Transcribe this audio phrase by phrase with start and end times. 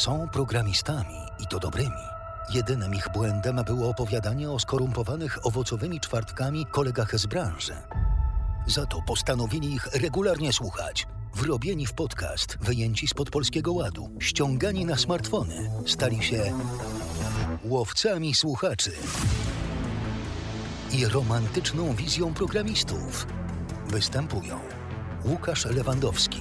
[0.00, 2.04] Są programistami i to dobrymi.
[2.54, 7.76] Jedynym ich błędem było opowiadanie o skorumpowanych owocowymi czwartkami kolegach z branży.
[8.66, 11.06] Za to postanowili ich regularnie słuchać.
[11.34, 16.52] Wrobieni w podcast, wyjęci spod polskiego ładu, ściągani na smartfony, stali się
[17.64, 18.92] łowcami słuchaczy
[20.92, 23.26] i romantyczną wizją programistów.
[23.86, 24.60] Występują
[25.24, 26.40] Łukasz Lewandowski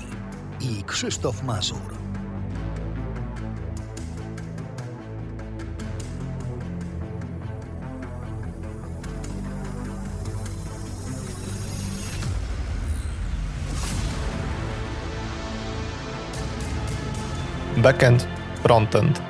[0.62, 1.99] i Krzysztof Mazur.
[17.82, 18.28] Backend,
[18.64, 19.22] frontend.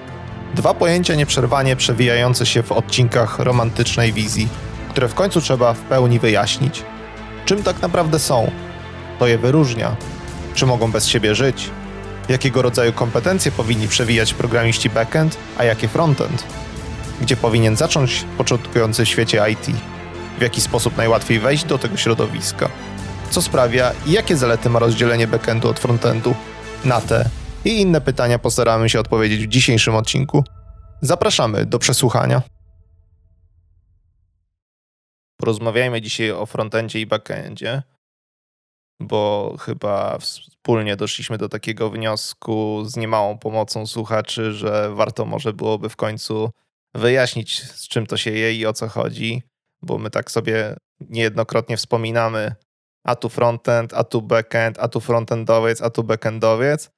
[0.55, 4.48] Dwa pojęcia nieprzerwanie przewijające się w odcinkach romantycznej wizji,
[4.90, 6.84] które w końcu trzeba w pełni wyjaśnić.
[7.45, 8.52] Czym tak naprawdę są?
[9.20, 9.95] To je wyróżnia.
[10.54, 11.70] Czy mogą bez siebie żyć?
[12.30, 16.43] Jakiego rodzaju kompetencje powinni przewijać programiści backend, a jakie frontend?
[17.21, 19.76] Gdzie powinien zacząć początkujący w świecie IT?
[20.37, 22.70] W jaki sposób najłatwiej wejść do tego środowiska?
[23.29, 26.35] Co sprawia i jakie zalety ma rozdzielenie backendu od frontendu?
[26.85, 27.29] Na te
[27.65, 30.43] i inne pytania postaramy się odpowiedzieć w dzisiejszym odcinku.
[31.02, 32.41] Zapraszamy do przesłuchania.
[35.38, 37.84] Porozmawiajmy dzisiaj o frontendzie i backendzie,
[38.99, 45.90] bo chyba wspólnie doszliśmy do takiego wniosku z niemałą pomocą słuchaczy, że warto może byłoby
[45.90, 46.52] w końcu
[46.96, 49.43] wyjaśnić, z czym to się je i o co chodzi,
[49.82, 52.55] bo my tak sobie niejednokrotnie wspominamy,
[53.04, 56.90] a tu frontend, a tu backend, a tu frontendowiec, a tu backendowiec,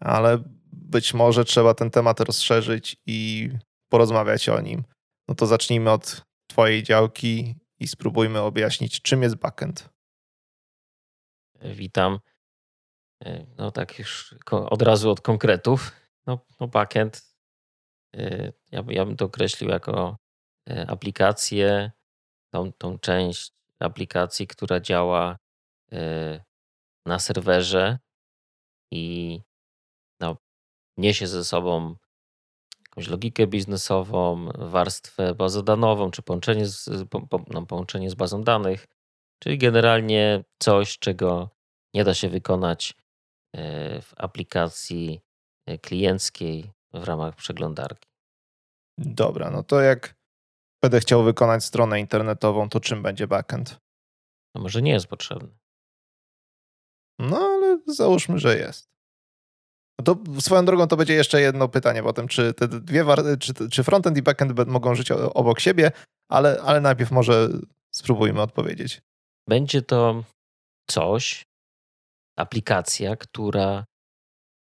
[0.00, 0.42] ale
[0.72, 3.50] być może trzeba ten temat rozszerzyć i
[3.88, 4.84] porozmawiać o nim.
[5.28, 9.88] No to zacznijmy od Twojej działki i spróbujmy objaśnić, czym jest backend.
[11.62, 12.18] Witam.
[13.56, 15.92] No tak już od razu od konkretów.
[16.26, 17.22] No, no backend
[18.16, 20.16] y, ja, ja bym to określił jako
[20.70, 21.90] y, aplikację,
[22.52, 25.38] tą, tą część aplikacji, która działa
[27.06, 27.98] na serwerze
[28.92, 29.40] i
[30.96, 31.96] niesie ze sobą
[32.88, 36.88] jakąś logikę biznesową, warstwę bazodanową, czy połączenie z,
[37.50, 38.86] no, połączenie z bazą danych,
[39.38, 41.50] czyli generalnie coś, czego
[41.94, 42.94] nie da się wykonać
[43.52, 45.20] e, w aplikacji
[45.66, 48.08] e, klienckiej w ramach przeglądarki.
[48.98, 50.14] Dobra, no to jak
[50.82, 53.80] będę chciał wykonać stronę internetową, to czym będzie backend?
[54.54, 55.58] No może nie jest potrzebny.
[57.18, 58.93] No ale załóżmy, że jest.
[59.98, 63.04] No to swoją drogą to będzie jeszcze jedno pytanie potem, czy te dwie
[63.40, 65.92] czy, czy frontend i backend mogą żyć obok siebie,
[66.30, 67.48] ale, ale najpierw może
[67.94, 69.02] spróbujmy odpowiedzieć.
[69.48, 70.24] Będzie to
[70.90, 71.42] coś,
[72.38, 73.84] aplikacja, która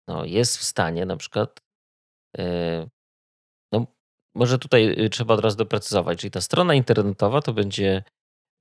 [0.09, 1.61] no, jest w stanie na przykład
[2.39, 2.89] yy,
[3.73, 3.87] no,
[4.35, 8.03] może tutaj y, trzeba od razu doprecyzować, czyli ta strona internetowa to będzie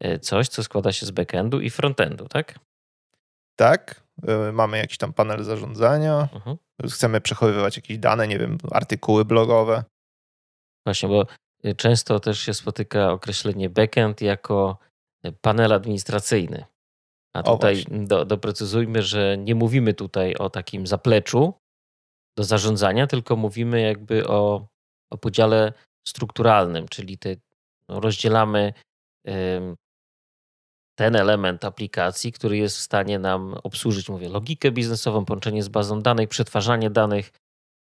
[0.05, 2.59] y, coś, co składa się z backendu i frontendu, tak?
[3.55, 4.04] Tak,
[4.53, 6.57] mamy jakiś tam panel zarządzania, mhm.
[6.89, 9.83] chcemy przechowywać jakieś dane, nie wiem, artykuły blogowe.
[10.85, 11.25] Właśnie, bo
[11.65, 14.77] y, często też się spotyka określenie backend jako
[15.25, 16.65] y, panel administracyjny.
[17.35, 21.53] A tutaj do, doprecyzujmy, że nie mówimy tutaj o takim zapleczu
[22.37, 24.67] do zarządzania, tylko mówimy jakby o,
[25.11, 25.73] o podziale
[26.07, 27.35] strukturalnym, czyli te,
[27.89, 28.73] no, rozdzielamy
[30.95, 36.01] ten element aplikacji, który jest w stanie nam obsłużyć, mówię, logikę biznesową, połączenie z bazą
[36.01, 37.31] danych, przetwarzanie danych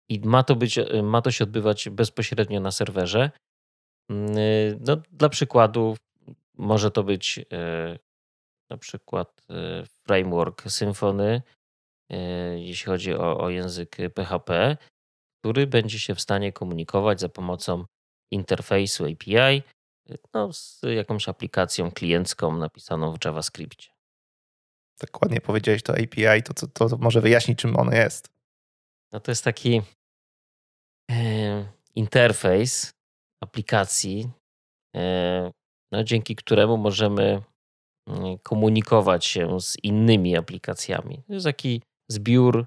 [0.10, 3.32] i ma to, być, ma to się odbywać bezpośrednio na serwerze.
[4.10, 4.36] Mm,
[4.88, 5.96] no, dla przykładu
[6.58, 8.00] może to być e,
[8.70, 11.42] na przykład e, framework Symfony,
[12.10, 12.18] e,
[12.60, 14.78] jeśli chodzi o, o język PHP,
[15.42, 17.86] który będzie się w stanie komunikować za pomocą
[18.32, 19.64] interfejsu API
[20.34, 23.88] no, z jakąś aplikacją kliencką napisaną w JavaScriptie.
[24.98, 28.30] Tak ładnie powiedziałeś to API, to, to, to może wyjaśnić, czym ono jest.
[29.12, 29.82] No to jest taki
[31.12, 31.66] e,
[31.96, 32.94] interfejs
[33.44, 34.30] aplikacji,
[34.96, 35.52] e,
[35.92, 37.42] no, dzięki któremu możemy
[38.08, 41.24] mm, komunikować się z innymi aplikacjami.
[41.28, 42.66] To jest taki zbiór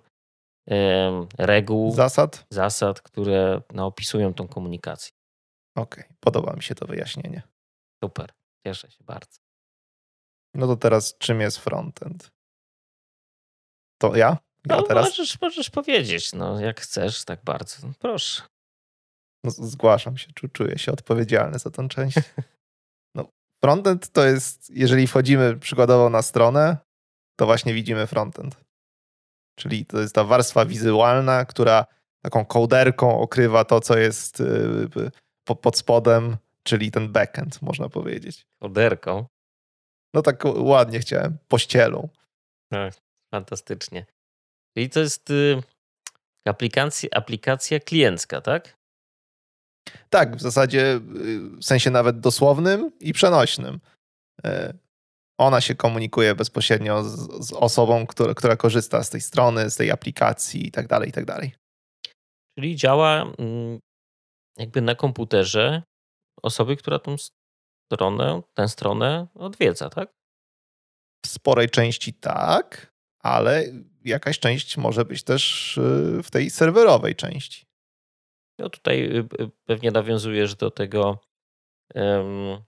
[0.71, 5.18] e, reguł, zasad, zasad które no, opisują tą komunikację.
[5.79, 7.43] Okej, okay, podoba mi się to wyjaśnienie.
[8.05, 8.33] Super,
[8.67, 9.39] cieszę się bardzo.
[10.55, 12.31] No to teraz czym jest frontend?
[14.01, 14.39] To ja?
[14.67, 15.05] Ja no, teraz?
[15.05, 17.87] Możesz, możesz powiedzieć, no jak chcesz, tak bardzo.
[17.87, 18.43] No, proszę.
[19.45, 22.17] No, zgłaszam się, czuję się odpowiedzialny za tą część.
[23.15, 23.29] No,
[23.65, 26.77] frontend to jest, jeżeli wchodzimy przykładowo na stronę,
[27.39, 28.65] to właśnie widzimy frontend.
[29.59, 31.87] Czyli to jest ta warstwa wizualna, która
[32.23, 34.43] taką kołderką okrywa to, co jest
[35.51, 38.47] y, pod spodem, czyli ten backend, można powiedzieć.
[38.63, 39.27] Kołderką?
[40.15, 42.09] No tak ładnie chciałem, pościelą.
[42.73, 42.95] Tak,
[43.35, 44.07] fantastycznie.
[44.77, 45.63] Czyli to jest y,
[46.49, 48.79] aplikacja, aplikacja kliencka, tak?
[50.11, 51.01] Tak, w zasadzie
[51.59, 53.81] w sensie nawet dosłownym i przenośnym.
[54.45, 54.75] E,
[55.39, 59.91] ona się komunikuje bezpośrednio z, z osobą, która, która, korzysta z tej strony, z tej
[59.91, 61.55] aplikacji i tak dalej, i tak dalej.
[62.59, 63.79] Czyli działa mm,
[64.59, 65.83] jakby na komputerze
[66.43, 67.17] osoby, która tą
[67.93, 70.13] stronę, tę stronę odwiedza, tak?
[71.25, 73.65] W sporej części tak, ale
[74.05, 77.67] jakaś część może być też y, w tej serwerowej części.
[78.59, 81.21] No tutaj y, y, pewnie nawiązujesz do tego
[81.95, 82.63] um,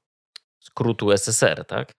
[0.61, 1.93] skrótu SSR, tak?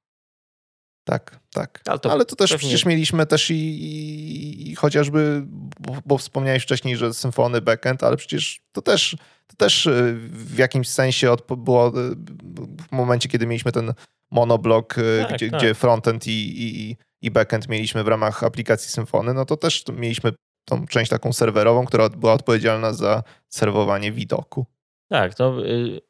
[1.04, 1.82] Tak, tak.
[1.88, 2.60] Ale to, Ale to też pewnie...
[2.60, 5.44] przecież mieliśmy też i, i, i chociażby,
[5.80, 9.18] bo, bo, wspomniałeś wcześniej, że symfony backend, ale przecież to też,
[9.48, 13.94] to też y, w jakimś sensie od, było w momencie, kiedy mieliśmy ten
[14.32, 14.96] monoblok,
[15.28, 15.60] tak, gdzie, tak.
[15.60, 20.32] gdzie frontend i, i, i backend mieliśmy w ramach aplikacji Symfony, no to też mieliśmy
[20.66, 24.66] tą część taką serwerową, która była odpowiedzialna za serwowanie widoku.
[25.10, 26.02] Tak, to y,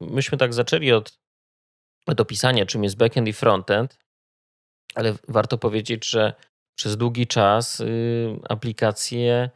[0.00, 1.18] myśmy tak zaczęli od,
[2.06, 3.98] od opisania, czym jest backend i frontend,
[4.94, 6.32] ale warto powiedzieć, że
[6.78, 9.50] przez długi czas y, aplikacje,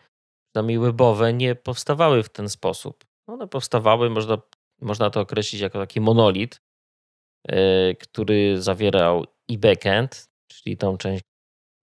[0.53, 3.05] przynajmniej webowe, nie powstawały w ten sposób.
[3.27, 4.39] One powstawały, można,
[4.81, 6.61] można to określić jako taki monolit,
[7.51, 11.25] y, który zawierał i backend, czyli tą część,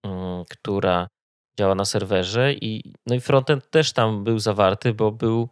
[0.06, 1.08] mm, która
[1.58, 5.48] działa na serwerze i, no i frontend też tam był zawarty, bo był,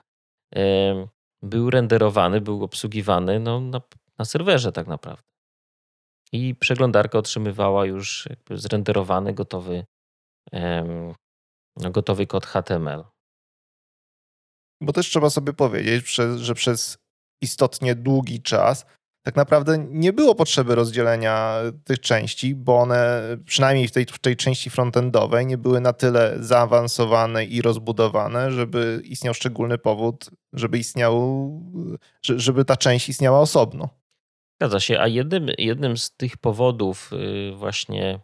[1.43, 3.81] był renderowany, był obsługiwany no, na,
[4.19, 5.32] na serwerze tak naprawdę.
[6.33, 9.85] I przeglądarka otrzymywała już zrenderowany, gotowy,
[11.77, 13.05] gotowy kod HTML.
[14.81, 16.99] Bo też trzeba sobie powiedzieć, że przez
[17.43, 18.87] istotnie długi czas
[19.25, 24.37] tak naprawdę nie było potrzeby rozdzielenia tych części, bo one przynajmniej w tej, w tej
[24.37, 31.51] części frontendowej nie były na tyle zaawansowane i rozbudowane, żeby istniał szczególny powód, żeby istniał,
[32.23, 34.02] żeby ta część istniała osobno.
[34.63, 38.21] Zgadza się, a jednym, jednym z tych powodów y, właśnie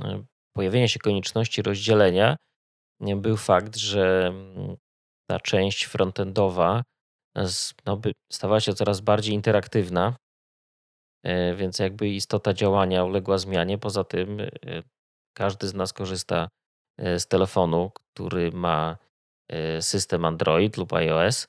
[0.00, 0.24] y,
[0.56, 2.36] pojawienia się konieczności rozdzielenia
[3.16, 4.76] był fakt, że mm,
[5.30, 6.82] ta część frontendowa
[7.86, 8.00] no,
[8.32, 10.16] stawała się coraz bardziej interaktywna.
[11.56, 13.78] Więc jakby istota działania uległa zmianie.
[13.78, 14.38] Poza tym
[15.36, 16.48] każdy z nas korzysta
[16.98, 18.98] z telefonu, który ma
[19.80, 21.46] system Android lub iOS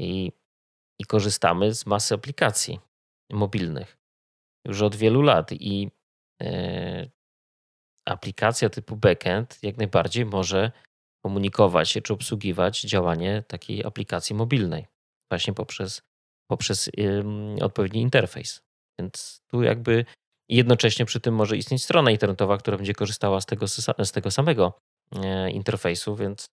[0.00, 0.32] i,
[1.00, 2.85] i korzystamy z masy aplikacji
[3.30, 3.98] mobilnych
[4.66, 5.90] już od wielu lat i
[8.06, 10.72] aplikacja typu backend jak najbardziej może
[11.24, 14.86] komunikować się czy obsługiwać działanie takiej aplikacji mobilnej
[15.30, 16.02] właśnie poprzez,
[16.50, 16.90] poprzez
[17.60, 18.62] odpowiedni interfejs.
[19.00, 20.04] Więc tu jakby
[20.48, 23.68] jednocześnie przy tym może istnieć strona internetowa, która będzie korzystała z tego,
[24.04, 24.78] z tego samego
[25.12, 26.50] e, interfejsu, więc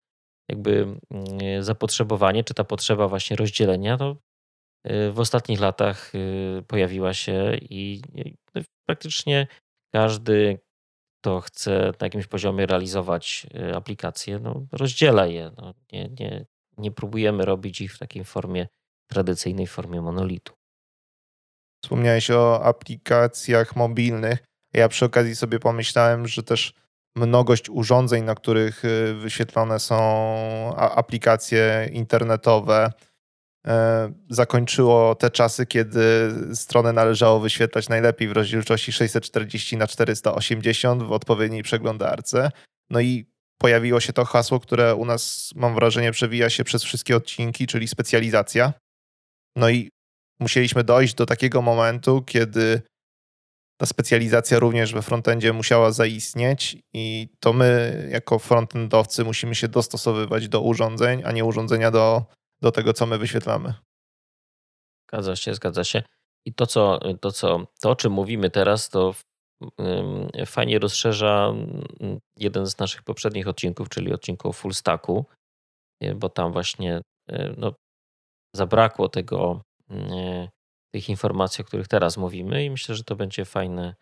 [0.50, 4.16] jakby mm, zapotrzebowanie, czy ta potrzeba właśnie rozdzielenia, to e,
[4.86, 8.02] w ostatnich latach e, pojawiła się i
[8.56, 9.48] no, praktycznie
[9.94, 10.60] każdy,
[11.22, 15.52] kto chce na jakimś poziomie realizować aplikacje, no, rozdziela je.
[15.58, 16.46] No, nie, nie,
[16.78, 18.68] nie próbujemy robić ich w takiej formie
[19.08, 20.54] tradycyjnej formie monolitu.
[21.84, 24.44] Wspomniałeś o aplikacjach mobilnych.
[24.74, 26.74] Ja przy okazji sobie pomyślałem, że też
[27.16, 29.96] mnogość urządzeń, na których y, wyświetlone są
[30.76, 32.92] aplikacje internetowe,
[34.30, 36.02] zakończyło te czasy, kiedy
[36.54, 42.52] stronę należało wyświetlać najlepiej w rozdzielczości 640 na 480 w odpowiedniej przeglądarce.
[42.90, 43.26] No i
[43.58, 47.88] pojawiło się to hasło, które u nas, mam wrażenie, przewija się przez wszystkie odcinki, czyli
[47.88, 48.74] specjalizacja.
[49.56, 49.90] No i
[50.40, 52.82] musieliśmy dojść do takiego momentu, kiedy
[53.78, 60.48] ta specjalizacja również we frontendzie musiała zaistnieć i to my jako frontendowcy musimy się dostosowywać
[60.48, 62.26] do urządzeń, a nie urządzenia do,
[62.64, 63.74] do tego, co my wyświetlamy.
[65.08, 66.04] Zgadza się, zgadza się.
[66.46, 69.16] I to, co, to, co, to o czym mówimy teraz, to
[70.46, 71.54] fajnie rozszerza
[72.38, 75.26] jeden z naszych poprzednich odcinków, czyli odcinku o full stacku,
[76.16, 77.02] bo tam właśnie
[77.58, 77.74] no,
[78.56, 80.50] zabrakło tego E,
[80.94, 83.96] tych informacji, o których teraz mówimy, i myślę, że to będzie fajne,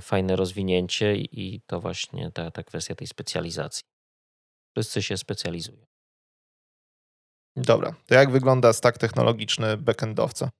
[0.00, 3.82] fajne rozwinięcie i to właśnie ta, ta kwestia tej specjalizacji.
[4.76, 5.89] Wszyscy się specjalizują.
[7.56, 10.50] Dobra, to jak wygląda stack technologiczny backendowca?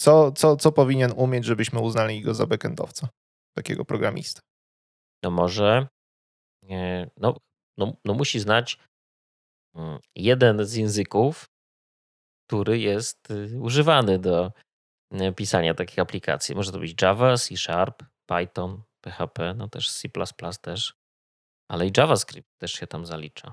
[0.00, 3.08] Co, co, co powinien umieć, żebyśmy uznali go za backendowca,
[3.56, 4.40] takiego programista?
[5.22, 5.86] No może,
[7.16, 7.36] no
[7.78, 8.78] no, no musi znać
[9.74, 11.46] mm, jeden z języków,
[12.46, 14.52] który jest y, używany do
[15.12, 16.54] y, pisania takich aplikacji.
[16.54, 20.08] Może to być Java, C Sharp, Python, PHP, no też C
[20.62, 20.94] też,
[21.70, 23.52] ale i JavaScript też się tam zalicza.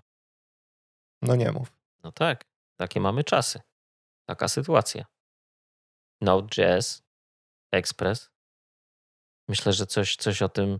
[1.21, 1.71] No nie mów.
[2.03, 2.45] No tak,
[2.75, 3.61] takie mamy czasy.
[4.25, 5.05] Taka sytuacja.
[6.21, 7.03] Node.js,
[7.71, 8.29] Express.
[9.47, 10.79] Myślę, że coś, coś o tym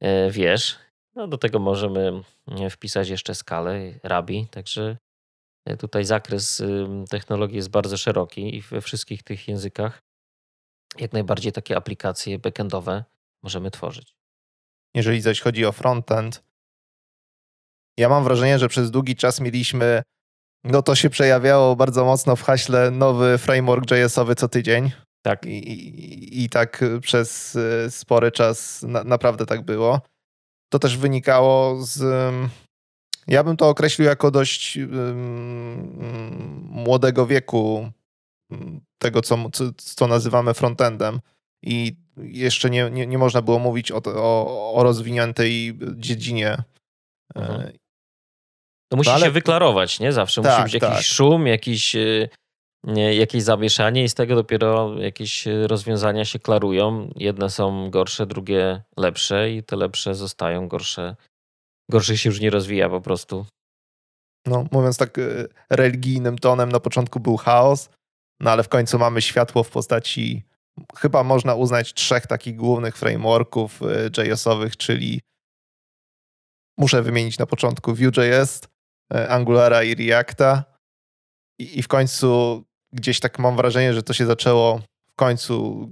[0.00, 0.78] e, wiesz.
[1.14, 4.96] No do tego możemy e, wpisać jeszcze skalę, Rabi, także
[5.66, 6.62] e, tutaj zakres
[7.10, 10.02] technologii jest bardzo szeroki i we wszystkich tych językach
[10.98, 13.04] jak najbardziej takie aplikacje backendowe
[13.42, 14.14] możemy tworzyć.
[14.94, 16.44] Jeżeli zaś chodzi o frontend,
[17.98, 20.02] ja mam wrażenie, że przez długi czas mieliśmy,
[20.64, 24.90] no to się przejawiało bardzo mocno w haśle nowy framework JS-owy co tydzień.
[25.22, 25.46] Tak.
[25.46, 30.00] I, i, i tak przez e, spory czas na, naprawdę tak było.
[30.72, 32.04] To też wynikało z.
[33.26, 34.88] Ja bym to określił jako dość um,
[36.70, 37.90] młodego wieku
[38.98, 41.20] tego, co, co, co nazywamy frontendem.
[41.62, 46.62] I jeszcze nie, nie, nie można było mówić o, o, o rozwiniętej dziedzinie.
[47.34, 47.72] Mhm.
[48.92, 49.26] To musi no ale...
[49.26, 50.12] się wyklarować, nie?
[50.12, 51.06] Zawsze tak, musi być jakiś tak.
[51.06, 52.28] szum, jakiś, y,
[52.84, 57.10] nie, jakieś zamieszanie i z tego dopiero jakieś rozwiązania się klarują.
[57.16, 61.16] Jedne są gorsze, drugie lepsze i te lepsze zostają, gorsze,
[61.90, 63.46] gorsze się już nie rozwija po prostu.
[64.46, 67.90] No, mówiąc tak y, religijnym tonem, na początku był chaos,
[68.40, 70.42] no ale w końcu mamy światło w postaci
[70.96, 75.20] chyba można uznać trzech takich głównych frameworków y, JS-owych, czyli
[76.78, 78.71] muszę wymienić na początku Vue.js, y,
[79.28, 80.64] Angulara i Reacta.
[81.58, 85.88] I, I, w końcu gdzieś tak mam wrażenie, że to się zaczęło w końcu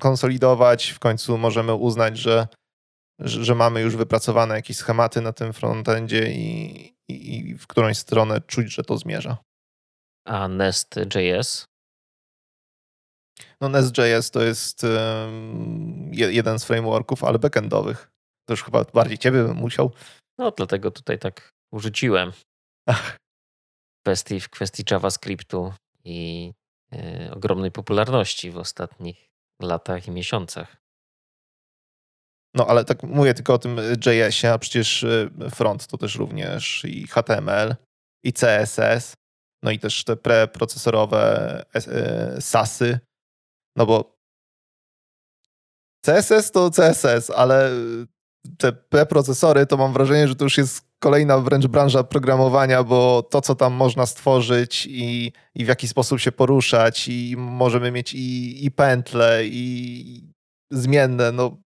[0.00, 2.48] konsolidować, w końcu możemy uznać, że,
[3.20, 6.76] że, że mamy już wypracowane jakieś schematy na tym frontendzie i,
[7.08, 9.36] i, i w którąś stronę czuć, że to zmierza.
[10.26, 11.64] A Nest.js?
[13.60, 18.10] No Nest.js to jest um, jeden z frameworków, ale backendowych.
[18.48, 19.92] To już chyba bardziej ciebie bym musiał.
[20.38, 22.32] No dlatego tutaj tak urzuciłem.
[22.88, 23.16] Ach.
[23.98, 25.72] W kwestii, w kwestii JavaScriptu
[26.04, 26.52] i
[26.94, 29.28] y, ogromnej popularności w ostatnich
[29.62, 30.76] latach i miesiącach.
[32.54, 33.76] No ale tak mówię tylko o tym
[34.06, 37.76] JS-ie, a przecież e, front to też również i HTML,
[38.24, 39.14] i CSS,
[39.62, 41.62] no i też te preprocesorowe
[42.40, 42.98] SASy,
[43.76, 44.14] no bo
[46.06, 47.70] CSS to CSS, ale
[48.58, 53.40] te preprocesory to mam wrażenie, że to już jest kolejna wręcz branża programowania, bo to,
[53.40, 58.64] co tam można stworzyć i, i w jaki sposób się poruszać, i możemy mieć i,
[58.64, 60.30] i pętle, i
[60.72, 61.56] zmienne, no.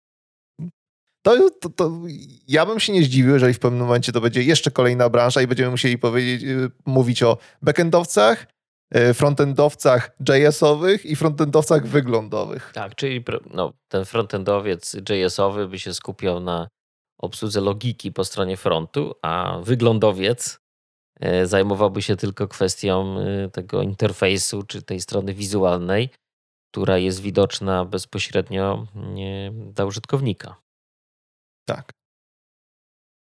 [1.23, 2.01] To, to, to,
[2.49, 5.47] ja bym się nie zdziwił, jeżeli w pewnym momencie to będzie jeszcze kolejna branża i
[5.47, 8.47] będziemy musieli powiedzieć, y, mówić o backendowcach,
[9.15, 12.71] frontendowcach JS-owych i frontendowcach wyglądowych.
[12.75, 16.69] Tak, czyli no, ten frontendowiec JS-owy by się skupiał na
[17.19, 20.61] obsłudze logiki po stronie frontu, a wyglądowiec
[21.25, 23.17] y, zajmowałby się tylko kwestią
[23.53, 26.11] tego interfejsu, czy tej strony wizualnej,
[26.71, 28.87] która jest widoczna bezpośrednio
[29.73, 30.57] dla użytkownika.
[31.69, 31.91] Tak.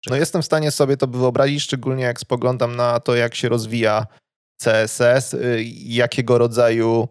[0.07, 4.07] No jestem w stanie sobie to wyobrazić, szczególnie jak spoglądam na to, jak się rozwija
[4.59, 7.09] CSS, y, jakiego rodzaju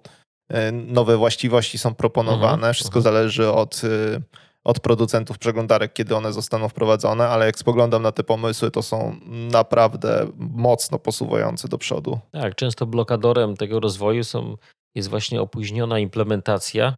[0.51, 2.53] y, nowe właściwości są proponowane.
[2.53, 3.15] Mhm, Wszystko mhm.
[3.15, 4.21] zależy od, y,
[4.63, 9.15] od producentów przeglądarek, kiedy one zostaną wprowadzone, ale jak spoglądam na te pomysły, to są
[9.51, 12.19] naprawdę mocno posuwające do przodu.
[12.31, 14.57] Tak, często blokadorem tego rozwoju są,
[14.95, 16.95] jest właśnie opóźniona implementacja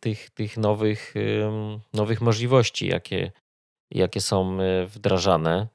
[0.00, 1.14] tych, tych nowych,
[1.94, 3.32] nowych możliwości, jakie,
[3.90, 5.68] jakie są wdrażane.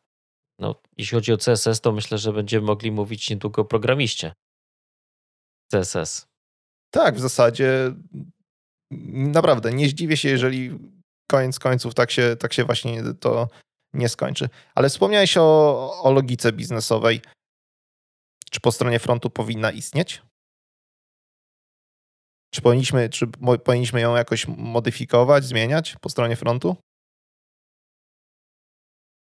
[0.63, 4.33] No, jeśli chodzi o CSS, to myślę, że będziemy mogli mówić niedługo o programiście.
[5.71, 6.27] CSS.
[6.93, 7.95] Tak, w zasadzie
[9.07, 10.79] naprawdę nie zdziwię się, jeżeli
[11.31, 13.47] koniec końców tak się, tak się właśnie to
[13.93, 14.49] nie skończy.
[14.75, 17.21] Ale wspomniałeś o, o logice biznesowej.
[18.51, 20.21] Czy po stronie frontu powinna istnieć?
[22.53, 23.27] Czy powinniśmy, czy
[23.63, 26.75] powinniśmy ją jakoś modyfikować, zmieniać po stronie frontu?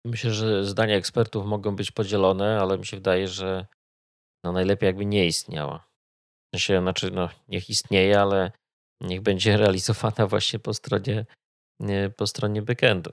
[0.04, 3.66] Myślę, że zdania ekspertów mogą być podzielone, ale mi się wydaje, że
[4.44, 5.88] no najlepiej jakby nie istniała.
[6.54, 8.52] Znaczy, no, niech istnieje, ale
[9.00, 11.26] niech będzie realizowana właśnie po stronie,
[12.16, 13.10] po stronie backendu.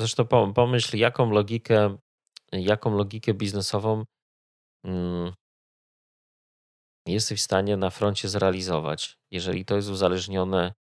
[0.00, 1.96] Zresztą pomyśl, jaką logikę,
[2.52, 4.04] jaką logikę biznesową
[4.84, 5.32] mm,
[7.06, 10.72] jesteś w stanie na froncie zrealizować, jeżeli to jest uzależnione,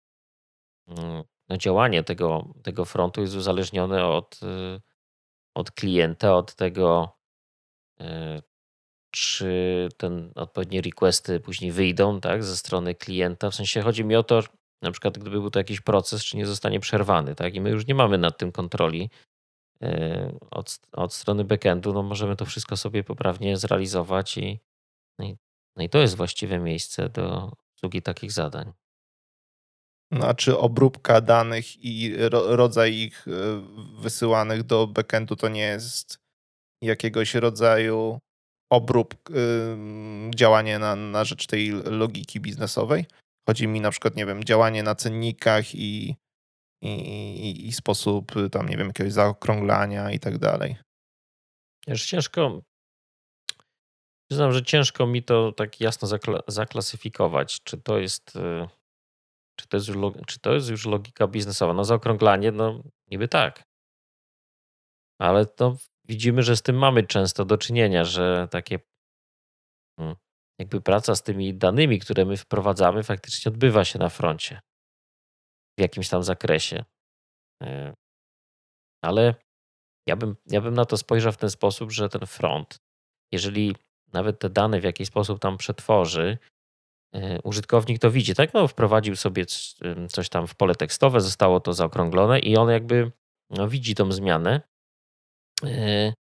[0.88, 4.82] mm, no działanie tego, tego frontu jest uzależnione od, y,
[5.56, 7.18] od klienta, od tego,
[9.12, 13.52] czy ten odpowiednie requesty później wyjdą tak, ze strony klienta.
[13.52, 14.44] W sensie chodzi mi o to,
[14.82, 17.56] na przykład gdyby był to jakiś proces, czy nie zostanie przerwany, tak?
[17.56, 19.10] I my już nie mamy nad tym kontroli
[20.52, 24.60] od, od strony backendu, no możemy to wszystko sobie poprawnie zrealizować i,
[25.20, 25.38] no i,
[25.76, 28.74] no i to jest właściwe miejsce do obsługi takich zadań.
[30.12, 33.32] A czy obróbka danych i ro, rodzaj ich e,
[34.02, 36.20] wysyłanych do backendu to nie jest
[36.82, 38.20] jakiegoś rodzaju
[38.72, 39.16] obrób,
[40.36, 43.06] działanie na, na rzecz tej logiki biznesowej?
[43.48, 46.16] Chodzi mi na przykład, nie wiem, działanie na cennikach i,
[46.82, 50.76] i, i sposób tam, nie wiem, jakiegoś zaokrąglania i tak dalej.
[51.88, 52.62] Wiesz, ciężko,
[54.30, 58.68] przyznam, że ciężko mi to tak jasno zakla zaklasyfikować, czy to jest y,
[59.56, 61.74] czy to jest, już, czy to jest już logika biznesowa?
[61.74, 63.64] No zaokrąglanie, no niby tak.
[65.20, 65.78] Ale to
[66.08, 68.80] widzimy, że z tym mamy często do czynienia, że takie
[70.00, 70.16] hmm,
[70.60, 74.62] jakby praca z tymi danymi, które my wprowadzamy, faktycznie odbywa się na froncie
[75.78, 76.84] w jakimś tam zakresie.
[77.64, 77.94] E,
[79.04, 79.36] ale
[80.08, 82.80] ja bym, ja bym na to spojrzał w ten sposób, że ten front,
[83.32, 83.76] jeżeli
[84.14, 86.38] nawet te dane w jakiś sposób tam przetworzy,
[87.44, 88.54] użytkownik to widzi, tak?
[88.54, 89.46] No, wprowadził sobie
[90.10, 93.12] coś tam w pole tekstowe, zostało to zaokrąglone i on jakby
[93.50, 94.62] no, widzi tą zmianę
[95.64, 96.14] e,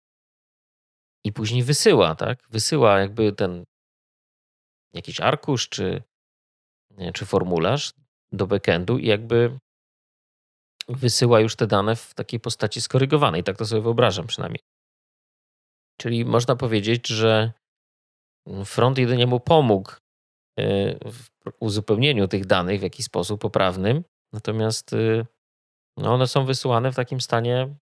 [1.23, 2.47] i później wysyła, tak?
[2.49, 3.63] Wysyła jakby ten
[4.93, 6.03] jakiś arkusz czy,
[7.13, 7.93] czy formularz
[8.31, 9.59] do backendu i jakby
[10.87, 13.43] wysyła już te dane w takiej postaci skorygowanej.
[13.43, 14.63] Tak to sobie wyobrażam przynajmniej.
[15.97, 17.51] Czyli można powiedzieć, że
[18.65, 19.91] front jedynie mu pomógł
[21.05, 25.25] w uzupełnieniu tych danych w jakiś sposób poprawnym, natomiast e,
[25.97, 27.75] no one są wysyłane w takim stanie,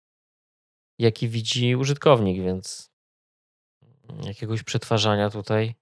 [0.99, 2.91] jaki widzi użytkownik, więc
[4.23, 5.75] jakiegoś przetwarzania tutaj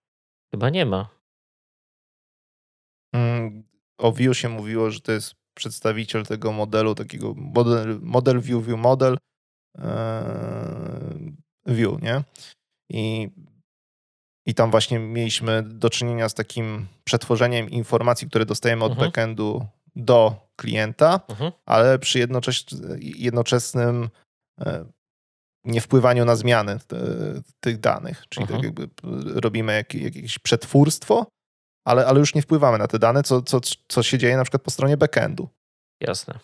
[0.55, 1.09] chyba nie ma.
[3.15, 3.65] Mm,
[3.99, 8.79] o Vue się mówiło, że to jest przedstawiciel tego modelu, takiego model, model view, view
[8.79, 9.19] model,
[9.79, 11.35] e,
[11.67, 12.25] view, nie?
[12.91, 13.31] I,
[14.47, 19.09] I tam właśnie mieliśmy do czynienia z takim przetworzeniem informacji, które dostajemy od mhm.
[19.09, 21.53] backendu do klienta, mhm.
[21.67, 22.65] ale przy jednoczes
[22.99, 24.09] jednoczesnym
[24.61, 24.85] e,
[25.65, 26.97] nie wpływaniu na zmiany te,
[27.61, 28.25] tych danych.
[28.29, 28.75] Czyli tak mhm.
[28.75, 31.27] tak jakby robimy jak, jakieś przetwórstwo,
[31.85, 34.63] ale, ale już nie wpływamy na te dane, co, co, co się dzieje na przykład
[34.63, 35.49] po stronie backendu.
[36.01, 36.39] Jasne.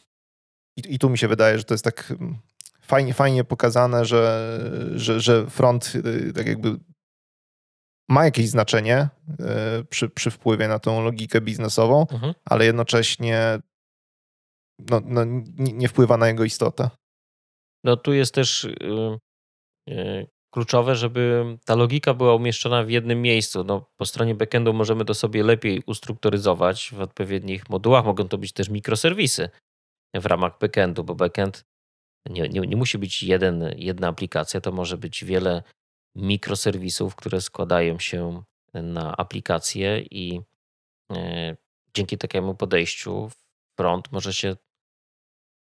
[0.76, 2.38] I, I tu mi się wydaje, że to jest tak mm,
[2.82, 4.58] fajnie, fajnie pokazane, że,
[4.94, 6.76] że, że front y, tak jakby
[8.10, 9.08] ma jakieś znaczenie
[9.80, 12.34] y, przy, przy wpływie na tą logikę biznesową, mhm.
[12.44, 13.58] ale jednocześnie
[14.90, 16.90] no, no, nie, nie, wpływa na jego istotę.
[17.84, 18.68] No tu jest też
[19.86, 23.64] yy, kluczowe, żeby ta logika była umieszczona w jednym miejscu.
[23.64, 28.04] No, po stronie backendu możemy to sobie lepiej ustrukturyzować w odpowiednich modułach.
[28.04, 29.50] Mogą to być też mikroserwisy
[30.14, 31.64] w ramach backendu, bo backend
[32.30, 35.62] nie, nie, nie musi być jeden, jedna aplikacja, to może być wiele
[36.14, 38.42] mikroserwisów, które składają się
[38.74, 40.40] na aplikację i
[41.12, 41.56] e,
[41.94, 43.30] dzięki takiemu podejściu
[43.76, 44.56] front może się,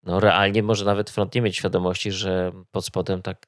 [0.02, 3.46] no realnie może nawet front nie mieć świadomości, że pod spodem tak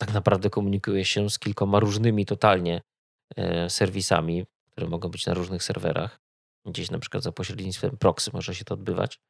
[0.00, 2.82] tak naprawdę komunikuje się z kilkoma różnymi totalnie
[3.36, 6.20] e, serwisami, które mogą być na różnych serwerach.
[6.66, 9.20] Gdzieś na przykład za pośrednictwem proxy może się to odbywać.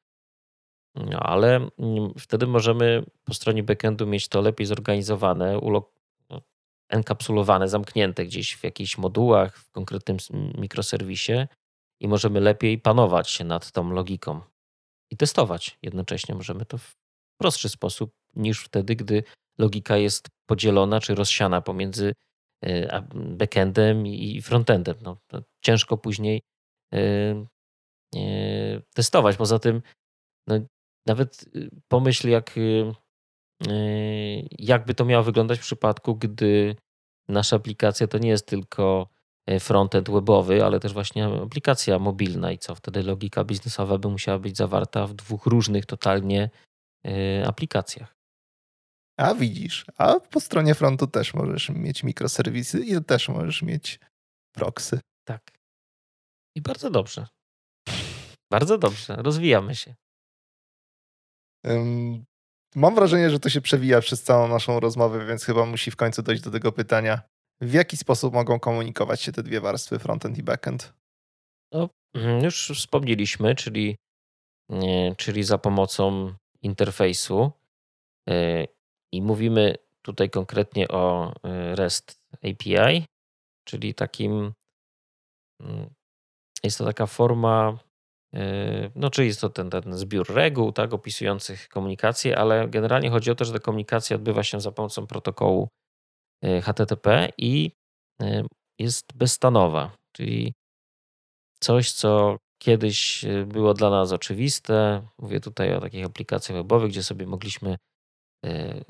[0.94, 5.58] No, ale mm, wtedy możemy po stronie backendu mieć to lepiej zorganizowane,
[6.90, 10.16] enkapsulowane, zamknięte gdzieś w jakichś modułach, w konkretnym
[10.58, 11.48] mikroserwisie
[12.00, 14.40] i możemy lepiej panować się nad tą logiką
[15.10, 16.34] i testować jednocześnie.
[16.34, 16.96] Możemy to w
[17.40, 19.22] prostszy sposób niż wtedy, gdy
[19.58, 22.12] logika jest podzielona czy rozsiana pomiędzy
[22.64, 24.96] e, backendem i frontendem.
[25.02, 25.16] No,
[25.64, 26.42] ciężko później
[26.94, 26.98] e,
[28.16, 29.36] e, testować.
[29.36, 29.82] Poza tym,
[30.46, 30.54] no,
[31.06, 31.44] nawet
[31.88, 32.54] pomyśl, jak,
[34.58, 36.76] jakby to miało wyglądać w przypadku, gdy
[37.28, 39.08] nasza aplikacja to nie jest tylko
[39.60, 44.56] frontend webowy, ale też właśnie aplikacja mobilna i co wtedy logika biznesowa by musiała być
[44.56, 46.50] zawarta w dwóch różnych totalnie
[47.46, 48.16] aplikacjach.
[49.18, 54.00] A widzisz, a po stronie frontu też możesz mieć mikroserwisy i też możesz mieć
[54.52, 55.00] proxy.
[55.24, 55.50] Tak.
[56.56, 57.26] I bardzo dobrze.
[58.50, 59.16] Bardzo dobrze.
[59.16, 59.94] Rozwijamy się.
[61.64, 62.24] Um,
[62.74, 66.22] mam wrażenie, że to się przewija przez całą naszą rozmowę, więc chyba musi w końcu
[66.22, 67.20] dojść do tego pytania.
[67.60, 70.92] W jaki sposób mogą komunikować się te dwie warstwy, frontend i backend?
[71.72, 73.96] No, mhm, już wspomnieliśmy, czyli,
[75.16, 77.52] czyli za pomocą interfejsu.
[78.28, 78.64] E,
[79.12, 81.34] i mówimy tutaj konkretnie o
[81.74, 83.04] REST API,
[83.64, 84.52] czyli takim
[85.60, 85.90] mm,
[86.62, 87.78] jest to taka forma,
[88.94, 93.34] no czyli jest to ten, ten zbiór reguł, tak, opisujących komunikację, ale generalnie chodzi o
[93.34, 95.68] to, że ta komunikacja odbywa się za pomocą protokołu
[96.62, 97.72] HTTP i
[98.78, 100.52] jest bezstanowa, czyli
[101.60, 105.02] coś, co kiedyś było dla nas oczywiste.
[105.18, 107.76] Mówię tutaj o takich aplikacjach webowych, gdzie sobie mogliśmy,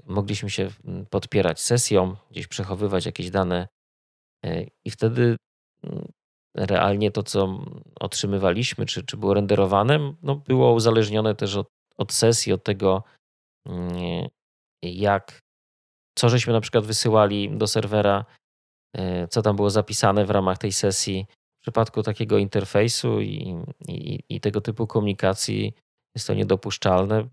[0.07, 3.69] mogliśmy się mm, podpierać sesją, gdzieś przechowywać jakieś dane
[4.85, 5.37] i wtedy
[5.85, 6.09] mm,
[6.57, 7.65] realnie to, co
[8.01, 13.03] otrzymywaliśmy, czy, czy było renderowane, no było uzależnione też od, od sesji, od tego,
[13.67, 14.29] mm,
[14.83, 15.41] jak,
[16.19, 18.25] co żeśmy na przykład wysyłali do serwera,
[19.31, 21.27] co tam było zapisane w ramach tej sesji.
[21.59, 23.57] W przypadku takiego interfejsu i,
[23.89, 25.75] i, i tego typu komunikacji
[26.17, 27.29] jest to niedopuszczalne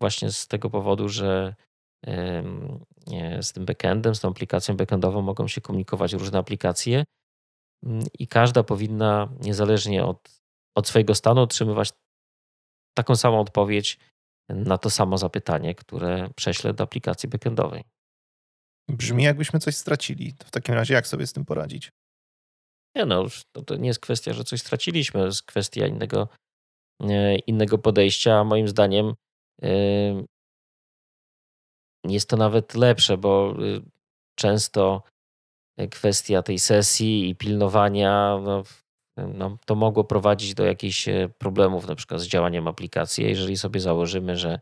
[0.00, 1.54] właśnie z tego powodu, że
[3.40, 7.04] z tym backendem, z tą aplikacją backendową mogą się komunikować różne aplikacje
[8.18, 10.40] i każda powinna niezależnie od,
[10.76, 11.90] od swojego stanu otrzymywać
[12.94, 13.98] taką samą odpowiedź
[14.48, 17.84] na to samo zapytanie, które prześlę do aplikacji backendowej.
[18.88, 20.34] Brzmi jakbyśmy coś stracili.
[20.34, 21.92] To w takim razie jak sobie z tym poradzić?
[22.96, 23.24] Nie no,
[23.66, 26.28] to nie jest kwestia, że coś straciliśmy, to jest kwestia innego,
[27.00, 28.44] e, innego podejścia.
[28.44, 29.14] Moim zdaniem
[32.04, 33.82] jest to nawet lepsze, bo y,
[34.38, 35.02] często
[35.90, 38.62] kwestia tej sesji i pilnowania no,
[39.16, 43.24] no, to mogło prowadzić do jakichś e, problemów, na przykład z działaniem aplikacji.
[43.24, 44.60] Jeżeli sobie założymy, że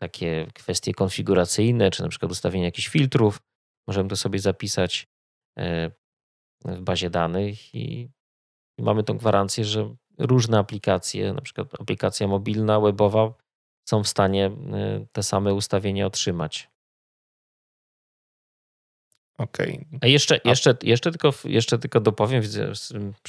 [0.00, 3.40] takie kwestie konfiguracyjne, czy na przykład ustawienie jakichś filtrów,
[3.88, 5.08] możemy to sobie zapisać
[5.58, 5.90] e,
[6.64, 8.08] w bazie danych i,
[8.78, 13.34] i mamy tą gwarancję, że różne aplikacje, na przykład aplikacja mobilna, webowa,
[13.88, 14.50] są w stanie
[15.12, 16.71] te same ustawienia otrzymać.
[19.38, 19.74] Okej.
[19.74, 19.98] Okay.
[20.00, 22.72] A jeszcze, jeszcze, jeszcze, tylko, jeszcze tylko dopowiem, widzę,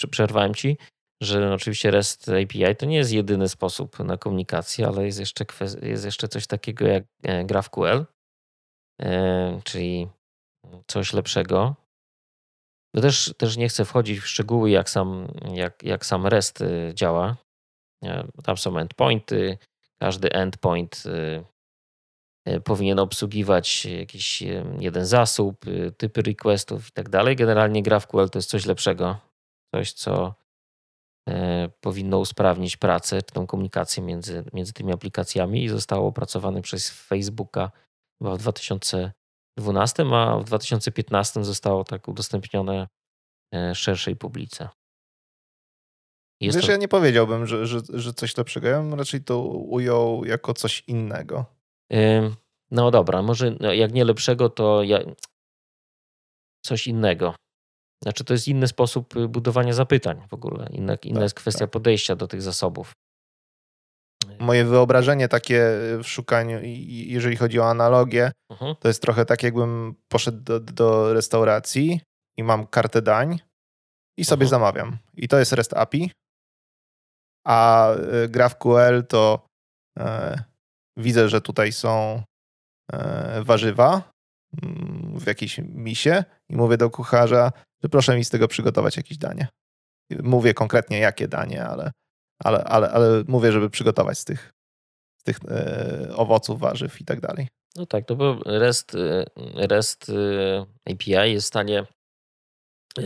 [0.09, 0.77] przerwałem ci,
[1.23, 5.45] że oczywiście REST API to nie jest jedyny sposób na komunikację, ale jest jeszcze,
[5.81, 8.05] jest jeszcze coś takiego jak e, GraphQL,
[9.01, 10.07] e, czyli
[10.87, 11.75] coś lepszego,
[12.93, 16.91] no też, też nie chcę wchodzić w szczegóły, jak sam, jak, jak sam REST y,
[16.93, 17.37] działa.
[18.43, 19.57] Tam są endpointy.
[19.99, 21.03] Każdy endpoint
[22.63, 24.43] powinien obsługiwać jakiś
[24.79, 25.65] jeden zasób,
[25.97, 27.35] typy requestów i tak dalej.
[27.35, 29.17] Generalnie GraphQL to jest coś lepszego.
[29.75, 30.35] Coś, co
[31.81, 37.71] powinno usprawnić pracę, tą komunikację między, między tymi aplikacjami i zostało opracowane przez Facebooka
[38.21, 39.11] chyba w 2000
[39.57, 42.87] 2012, a w 2015 zostało tak udostępnione
[43.53, 44.69] e, szerszej publice.
[46.41, 46.71] Jest Wiesz, to...
[46.71, 48.67] ja nie powiedziałbym, że, że, że coś lepszego.
[48.67, 51.45] Ja bym raczej to ujął jako coś innego.
[52.71, 54.99] No dobra, może no, jak nie lepszego, to ja...
[56.65, 57.35] coś innego.
[58.03, 60.67] Znaczy, to jest inny sposób budowania zapytań w ogóle.
[60.71, 61.69] Inna, inna tak, jest kwestia tak.
[61.69, 62.93] podejścia do tych zasobów
[64.39, 65.61] moje wyobrażenie takie
[66.03, 68.75] w szukaniu, jeżeli chodzi o analogię, uh-huh.
[68.79, 72.01] to jest trochę tak, jakbym poszedł do, do restauracji
[72.37, 73.39] i mam kartę dań
[74.17, 74.49] i sobie uh-huh.
[74.49, 74.97] zamawiam.
[75.13, 76.11] I to jest REST API,
[77.47, 79.45] a e, GraphQL to
[79.99, 80.43] e,
[80.97, 82.23] widzę, że tutaj są
[82.93, 84.11] e, warzywa
[84.63, 87.51] mm, w jakiejś misie i mówię do kucharza,
[87.83, 89.47] że proszę mi z tego przygotować jakieś danie.
[90.23, 91.91] Mówię konkretnie jakie danie, ale
[92.43, 94.53] ale, ale, ale mówię, żeby przygotować z tych,
[95.19, 97.47] z tych e, owoców, warzyw i tak dalej.
[97.75, 99.25] No tak, no bo REST, e,
[99.67, 100.11] REST
[100.91, 101.85] API jest w stanie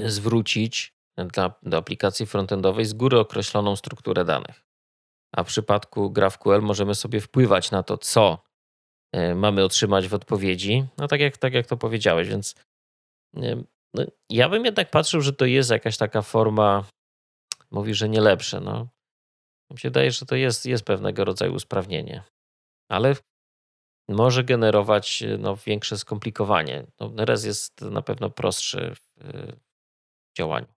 [0.06, 4.67] zwrócić dla, do aplikacji frontendowej z góry określoną strukturę danych.
[5.36, 8.44] A w przypadku GraphQL możemy sobie wpływać na to, co
[9.36, 10.86] mamy otrzymać w odpowiedzi.
[10.98, 12.56] No tak jak, tak jak to powiedziałeś, więc
[13.94, 16.84] no, ja bym jednak patrzył, że to jest jakaś taka forma,
[17.72, 18.60] mówi, że nie lepsze.
[18.60, 18.88] No.
[19.72, 22.24] Mi się wydaje, że to jest, jest pewnego rodzaju usprawnienie,
[22.92, 23.16] ale
[24.10, 26.88] może generować no, większe skomplikowanie.
[27.00, 29.54] No, RES jest na pewno prostszy w
[30.38, 30.77] działaniu.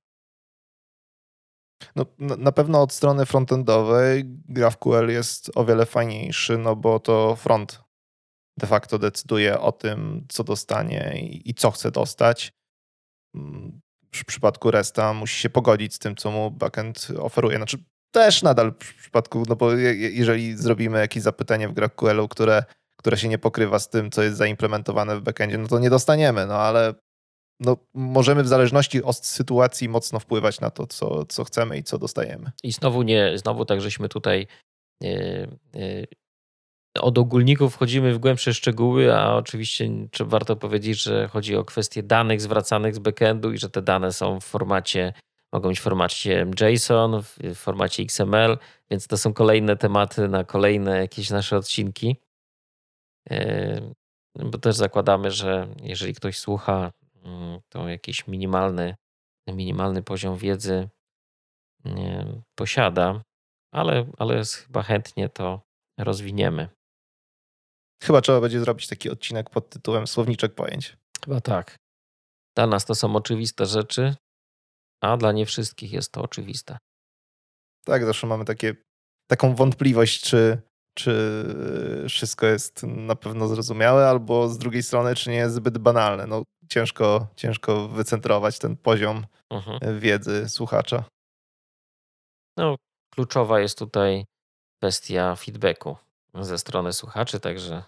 [1.96, 7.80] No, na pewno od strony frontendowej GraphQL jest o wiele fajniejszy, no bo to front
[8.58, 12.52] de facto decyduje o tym, co dostanie i, co chce dostać.
[13.34, 13.80] Mm,
[14.14, 17.56] w przypadku RESTA musi się pogodzić z tym, co mu backend oferuje.
[17.56, 17.78] Znaczy,
[18.14, 22.64] też nadal w przypadku, no bo jeżeli zrobimy jakieś zapytanie w GraphQL-u, które,
[22.96, 26.46] które się nie pokrywa z tym, co jest zaimplementowane w backendzie, no to nie dostaniemy,
[26.46, 26.94] no ale
[27.60, 31.98] no, możemy w zależności od sytuacji mocno wpływać na to, co, co chcemy i co
[31.98, 32.50] dostajemy.
[32.62, 34.46] I znowu nie, znowu tak, żeśmy tutaj
[35.00, 36.06] yy, yy,
[36.98, 42.40] od ogólników wchodzimy w głębsze szczegóły, a oczywiście warto powiedzieć, że chodzi o kwestie danych
[42.40, 45.12] zwracanych z backendu i że te dane są w formacie,
[45.52, 48.58] mogą być w formacie JSON, w formacie XML,
[48.90, 52.16] więc to są kolejne tematy na kolejne jakieś nasze odcinki.
[54.38, 56.92] Bo też zakładamy, że jeżeli ktoś słucha,
[57.68, 58.94] to jakiś minimalny,
[59.48, 60.88] minimalny poziom wiedzy
[62.54, 63.22] posiada,
[63.74, 65.60] ale, ale chyba chętnie to
[65.98, 66.68] rozwiniemy.
[68.02, 70.96] Chyba trzeba będzie zrobić taki odcinek pod tytułem Słowniczek pojęć.
[71.24, 71.76] Chyba tak.
[72.56, 74.14] Dla nas to są oczywiste rzeczy,
[75.02, 76.78] a dla nie wszystkich jest to oczywiste.
[77.84, 78.74] Tak, zawsze mamy takie,
[79.30, 80.62] taką wątpliwość, czy,
[80.98, 81.44] czy
[82.08, 86.26] wszystko jest na pewno zrozumiałe, albo z drugiej strony, czy nie jest zbyt banalne.
[86.26, 90.00] No, ciężko, ciężko wycentrować ten poziom mhm.
[90.00, 91.04] wiedzy słuchacza.
[92.56, 92.76] No,
[93.14, 94.24] kluczowa jest tutaj
[94.82, 95.96] kwestia feedbacku
[96.34, 97.82] ze strony słuchaczy, także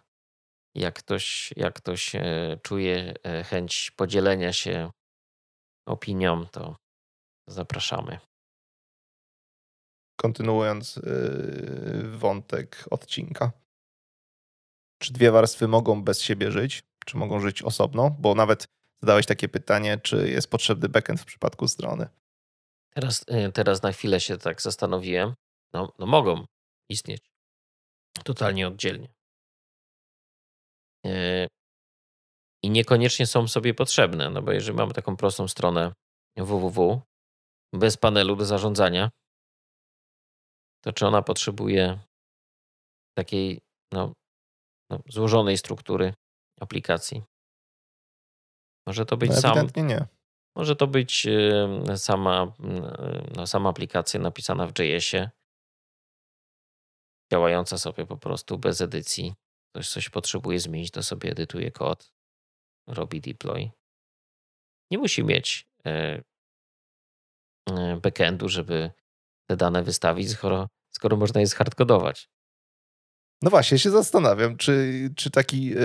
[0.75, 4.91] jak ktoś, jak ktoś e, czuje e, chęć podzielenia się
[5.89, 6.77] opinią, to
[7.49, 8.19] zapraszamy.
[10.21, 11.03] Kontynuując e,
[12.17, 13.53] wątek odcinka.
[15.03, 16.83] Czy dwie warstwy mogą bez siebie żyć?
[17.07, 18.11] Czy mogą żyć osobno?
[18.11, 18.67] Bo nawet
[19.03, 22.09] zadałeś takie pytanie, czy jest potrzebny backend w przypadku strony.
[22.95, 25.35] Teraz, teraz na chwilę się tak zastanowiłem.
[25.73, 26.45] No, no mogą
[26.91, 27.21] istnieć
[28.25, 29.09] totalnie oddzielnie.
[31.07, 31.47] E,
[32.63, 35.93] I niekoniecznie są sobie potrzebne, no bo jeżeli mamy taką prostą stronę
[36.37, 37.03] www
[37.73, 39.11] bez panelu do zarządzania,
[40.85, 41.99] to czy ona potrzebuje
[43.15, 43.61] takiej
[43.93, 44.13] no,
[44.91, 46.15] no złożonej struktury
[46.63, 47.23] aplikacji?
[48.87, 49.67] Może to być no, sam.
[49.77, 50.07] nie.
[50.57, 51.27] Może to być
[51.97, 52.53] sama,
[53.37, 55.31] no, sama aplikacja napisana w JS-ie,
[57.33, 59.35] działająca sobie po prostu bez edycji.
[59.71, 62.13] Ktoś coś potrzebuje zmienić, to sobie edytuje kod,
[62.87, 63.71] robi deploy.
[64.91, 66.23] Nie musi mieć e,
[67.71, 68.91] e, backendu, żeby
[69.49, 72.29] te dane wystawić, skoro, skoro można je zhardkodować.
[73.43, 75.79] No właśnie, się zastanawiam, czy, czy taki e,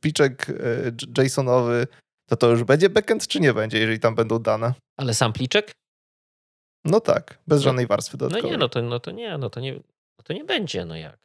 [0.00, 0.46] pliczek
[1.18, 1.86] JSONowy
[2.26, 4.74] to to już będzie backend, czy nie będzie, jeżeli tam będą dane?
[4.96, 5.72] Ale sam pliczek?
[6.84, 8.50] No tak, bez no, żadnej warstwy dodatkowej.
[8.50, 9.74] No nie, no to, no to nie, no to nie,
[10.18, 11.24] no to nie będzie, no jak.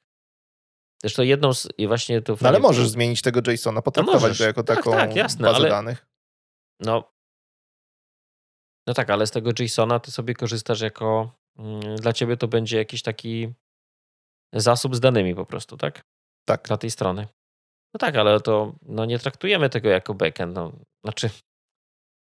[1.01, 2.37] Zresztą jedną z, i właśnie to...
[2.41, 5.57] No ale możesz zmienić tego JSON-a, potraktować no go jako tak, taką tak, jasne, bazę
[5.57, 6.07] ale, danych.
[6.79, 7.13] No,
[8.87, 11.31] no tak, ale z tego JSON-a ty sobie korzystasz jako...
[11.57, 13.53] Mm, dla ciebie to będzie jakiś taki
[14.53, 16.01] zasób z danymi po prostu, tak?
[16.47, 16.67] Tak.
[16.67, 17.27] Dla tej strony.
[17.93, 20.55] No tak, ale to no nie traktujemy tego jako backend.
[20.55, 20.71] No,
[21.03, 21.29] znaczy,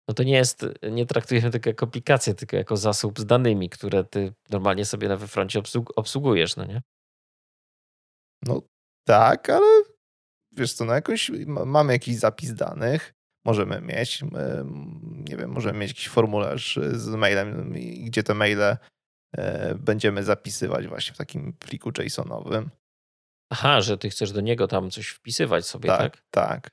[0.08, 4.04] no to nie jest, nie traktujemy tego jako aplikację, tylko jako zasób z danymi, które
[4.04, 6.82] ty normalnie sobie na wyfroncie obsług, obsługujesz, no nie?
[8.42, 8.62] No
[9.06, 9.82] tak, ale
[10.52, 13.14] wiesz co, no jakoś mamy jakiś zapis danych,
[13.46, 14.22] możemy mieć,
[15.30, 17.72] nie wiem, możemy mieć jakiś formularz z mailem,
[18.04, 18.76] gdzie te maile
[19.74, 22.70] będziemy zapisywać właśnie w takim pliku JSONowym.
[23.50, 26.16] Aha, że ty chcesz do niego tam coś wpisywać sobie, tak?
[26.16, 26.70] Tak, tak.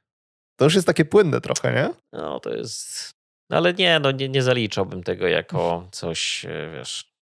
[0.59, 1.89] To już jest takie płynne trochę, nie?
[2.19, 3.11] No to jest...
[3.49, 7.15] No, ale nie, no nie, nie zaliczałbym tego jako coś, e, wiesz,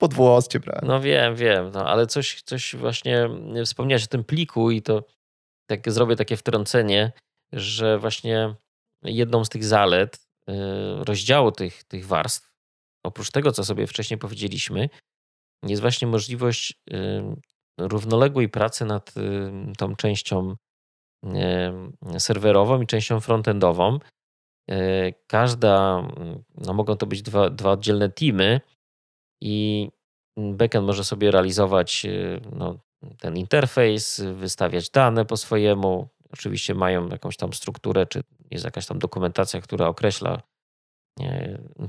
[0.00, 0.86] pod włos cię brałem.
[0.86, 3.28] No wiem, wiem, no, ale coś, coś właśnie
[3.64, 5.04] wspomniałeś o tym pliku i to
[5.66, 7.12] tak zrobię takie wtrącenie,
[7.52, 8.54] że właśnie
[9.02, 10.52] jedną z tych zalet y,
[11.04, 12.53] rozdziału tych, tych warstw,
[13.04, 14.88] oprócz tego, co sobie wcześniej powiedzieliśmy,
[15.62, 16.80] jest właśnie możliwość
[17.78, 19.14] równoległej pracy nad
[19.78, 20.56] tą częścią
[22.18, 23.98] serwerową i częścią frontendową.
[25.26, 26.02] Każda,
[26.54, 28.60] no mogą to być dwa, dwa oddzielne teamy,
[29.44, 29.88] i
[30.36, 32.78] backend może sobie realizować y, no,
[33.18, 36.08] ten interfejs, wystawiać dane po swojemu.
[36.32, 40.42] Oczywiście mają jakąś tam strukturę, czy jest jakaś tam dokumentacja, która określa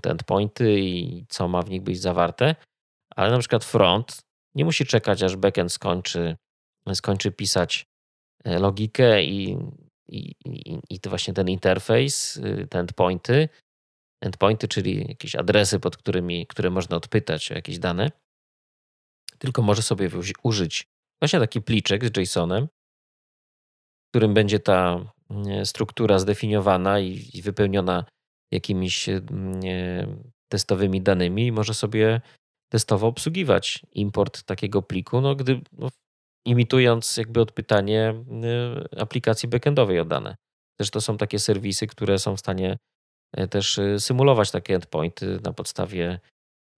[0.02, 2.56] te endpointy i co ma w nich być zawarte,
[3.16, 4.22] ale na przykład front
[4.56, 6.36] nie musi czekać, aż backend skończy,
[6.94, 7.86] skończy pisać
[8.44, 9.58] e, logikę i,
[10.08, 13.50] i, i, i to właśnie ten interfejs, y, te endpointy,
[14.22, 18.12] endpointy, czyli jakieś adresy, pod którymi, które można odpytać o jakieś dane,
[19.40, 20.10] tylko może sobie
[20.44, 20.88] użyć
[21.22, 22.68] właśnie taki pliczek z JSON-em,
[24.06, 25.14] w którym będzie ta
[25.64, 28.06] struktura zdefiniowana i wypełniona
[28.56, 29.10] jakimiś
[30.52, 32.22] testowymi danymi i może sobie
[32.72, 35.90] testowo obsługiwać import takiego pliku, no, gdy, no,
[36.46, 38.14] imitując jakby odpytanie
[38.98, 40.36] aplikacji backendowej o dane.
[40.80, 42.78] Też to są takie serwisy, które są w stanie
[43.36, 46.20] E, też symulować takie endpointy na podstawie,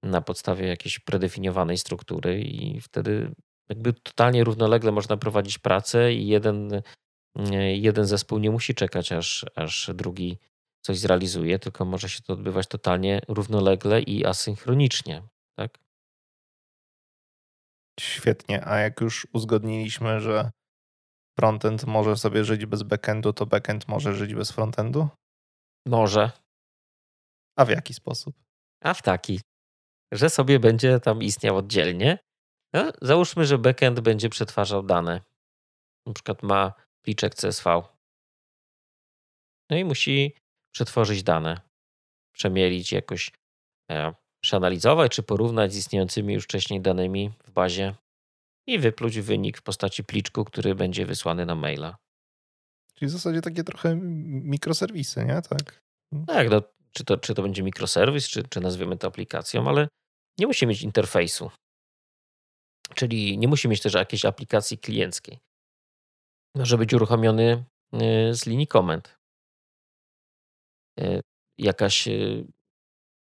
[0.03, 3.31] na podstawie jakiejś predefiniowanej struktury i wtedy
[3.69, 6.81] jakby totalnie równolegle można prowadzić pracę i jeden,
[7.73, 10.37] jeden zespół nie musi czekać, aż, aż drugi
[10.87, 15.23] coś zrealizuje, tylko może się to odbywać totalnie równolegle i asynchronicznie.
[15.59, 15.77] Tak?
[17.99, 18.67] Świetnie.
[18.67, 20.51] A jak już uzgodniliśmy, że
[21.39, 25.09] frontend może sobie żyć bez backendu, to backend może żyć bez frontendu?
[25.87, 26.31] Może.
[27.57, 28.35] A w jaki sposób?
[28.83, 29.41] A w taki,
[30.13, 32.19] że sobie będzie tam istniał oddzielnie.
[32.73, 35.21] No, załóżmy, że backend będzie przetwarzał dane.
[36.05, 36.73] Na przykład ma
[37.05, 37.83] pliczek CSV.
[39.69, 40.33] No i musi
[40.77, 41.61] przetworzyć dane,
[42.33, 43.31] przemielić jakoś,
[43.91, 44.13] e,
[44.43, 47.95] przeanalizować czy porównać z istniejącymi już wcześniej danymi w bazie
[48.67, 51.97] i wypluć wynik w postaci pliczku, który będzie wysłany na maila.
[52.93, 55.41] Czyli w zasadzie takie trochę mikroserwisy, nie?
[55.41, 55.81] Tak.
[56.27, 56.61] Tak, no,
[56.91, 59.87] czy, to, czy to będzie mikroserwis, czy, czy nazwiemy to aplikacją, ale
[60.39, 61.51] nie musi mieć interfejsu.
[62.95, 65.39] Czyli nie musi mieć też jakiejś aplikacji klienckiej.
[66.55, 67.63] Może być uruchomiony
[67.93, 69.16] y, z linii komend.
[70.99, 71.21] Y,
[71.57, 72.47] jakaś, y,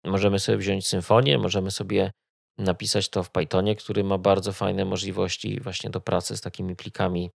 [0.06, 2.12] możemy sobie wziąć symfonię, możemy sobie
[2.58, 7.32] napisać to w Pythonie, który ma bardzo fajne możliwości właśnie do pracy z takimi plikami,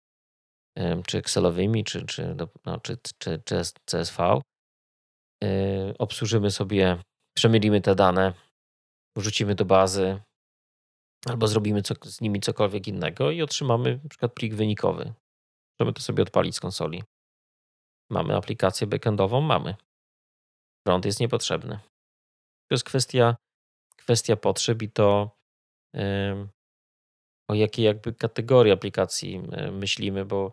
[1.07, 4.41] czy Excelowymi, czy, czy, no, czy, czy, czy CSV.
[5.99, 6.99] Obsłużymy sobie,
[7.37, 8.33] przemielimy te dane,
[9.17, 10.21] wrzucimy do bazy,
[11.27, 15.13] albo zrobimy co, z nimi cokolwiek innego i otrzymamy przykład plik wynikowy.
[15.81, 17.03] Możemy to sobie odpalić z konsoli.
[18.11, 19.41] Mamy aplikację backendową?
[19.41, 19.75] Mamy.
[20.87, 21.79] Front jest niepotrzebny.
[22.69, 23.37] To jest kwestia,
[23.97, 25.37] kwestia potrzeb i to
[27.51, 29.43] o jakiej jakby kategorii aplikacji
[29.73, 30.53] myślimy, bo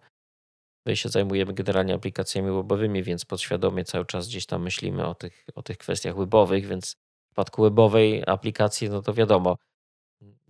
[0.88, 5.46] my się zajmujemy generalnie aplikacjami webowymi, więc podświadomie cały czas gdzieś tam myślimy o tych,
[5.56, 9.58] o tych kwestiach webowych, więc w przypadku webowej aplikacji, no to wiadomo,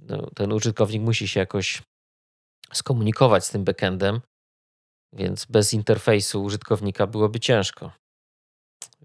[0.01, 1.81] no, ten użytkownik musi się jakoś
[2.73, 4.21] skomunikować z tym backendem,
[5.13, 7.91] więc bez interfejsu użytkownika byłoby ciężko.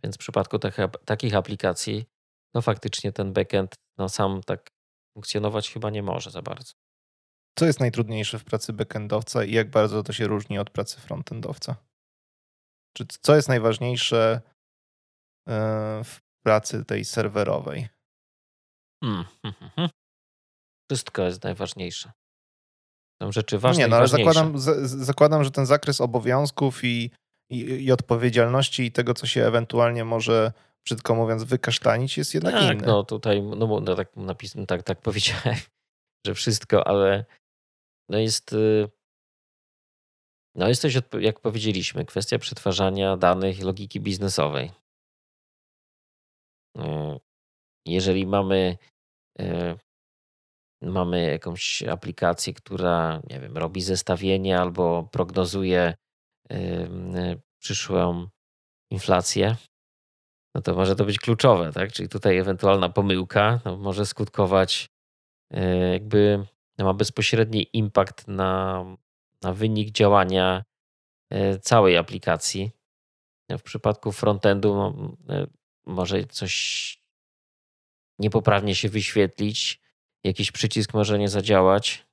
[0.02, 0.58] Więc w przypadku
[1.04, 2.06] takich aplikacji,
[2.54, 4.70] no faktycznie ten backend no sam tak
[5.16, 6.72] funkcjonować chyba nie może za bardzo.
[7.58, 11.76] Co jest najtrudniejsze w pracy backendowca i jak bardzo to się różni od pracy frontendowca?
[12.96, 14.40] Czy co jest najważniejsze
[15.48, 17.88] e, w pracy tej serwerowej?
[19.04, 19.90] Hmm, hmm, hmm.
[20.90, 22.12] Wszystko jest najważniejsze.
[23.22, 23.82] Są rzeczy ważne.
[23.82, 27.10] Nie, no ale zakładam, z, zakładam, że ten zakres obowiązków i,
[27.50, 30.52] i, i, odpowiedzialności i tego, co się ewentualnie może,
[30.84, 32.86] brzydko mówiąc, wykasztanić, jest jednak tak, inny.
[32.86, 35.56] No tutaj, no, no tak, napis, tak, tak powiedziałem,
[36.26, 37.24] że wszystko, ale
[38.08, 38.52] no jest.
[38.52, 38.88] Y,
[40.54, 44.70] no jest coś, jak powiedzieliśmy, kwestia przetwarzania danych logiki biznesowej.
[46.78, 46.82] Y,
[47.86, 48.78] jeżeli mamy
[49.40, 49.76] y,
[50.82, 55.94] mamy jakąś aplikację, która, nie wiem, robi zestawienie albo prognozuje
[57.58, 58.28] przyszłą
[58.90, 59.56] inflację,
[60.54, 61.92] no to może to być kluczowe, tak?
[61.92, 64.88] Czyli tutaj ewentualna pomyłka no może skutkować,
[65.50, 66.46] e, jakby
[66.78, 68.84] ma bezpośredni impact na,
[69.42, 70.64] na wynik działania
[71.30, 72.70] e, całej aplikacji.
[73.50, 75.16] W przypadku frontendu no,
[75.86, 76.98] może coś
[78.18, 79.80] niepoprawnie się wyświetlić,
[80.24, 82.06] jakiś przycisk może nie zadziałać,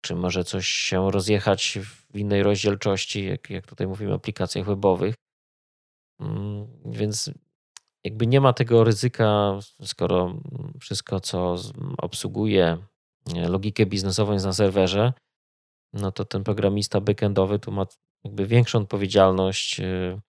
[0.00, 1.78] czy może coś się rozjechać
[2.10, 5.14] w innej rozdzielczości, jak, jak tutaj mówimy o aplikacjach webowych.
[6.20, 7.30] Mm, więc
[8.04, 10.34] jakby nie ma tego ryzyka, skoro
[10.80, 11.56] wszystko, co
[11.98, 12.78] obsługuje
[13.36, 15.12] e, logikę biznesową jest na serwerze,
[15.92, 17.86] no to ten programista backendowy tu ma
[18.24, 20.20] jakby większą odpowiedzialność e,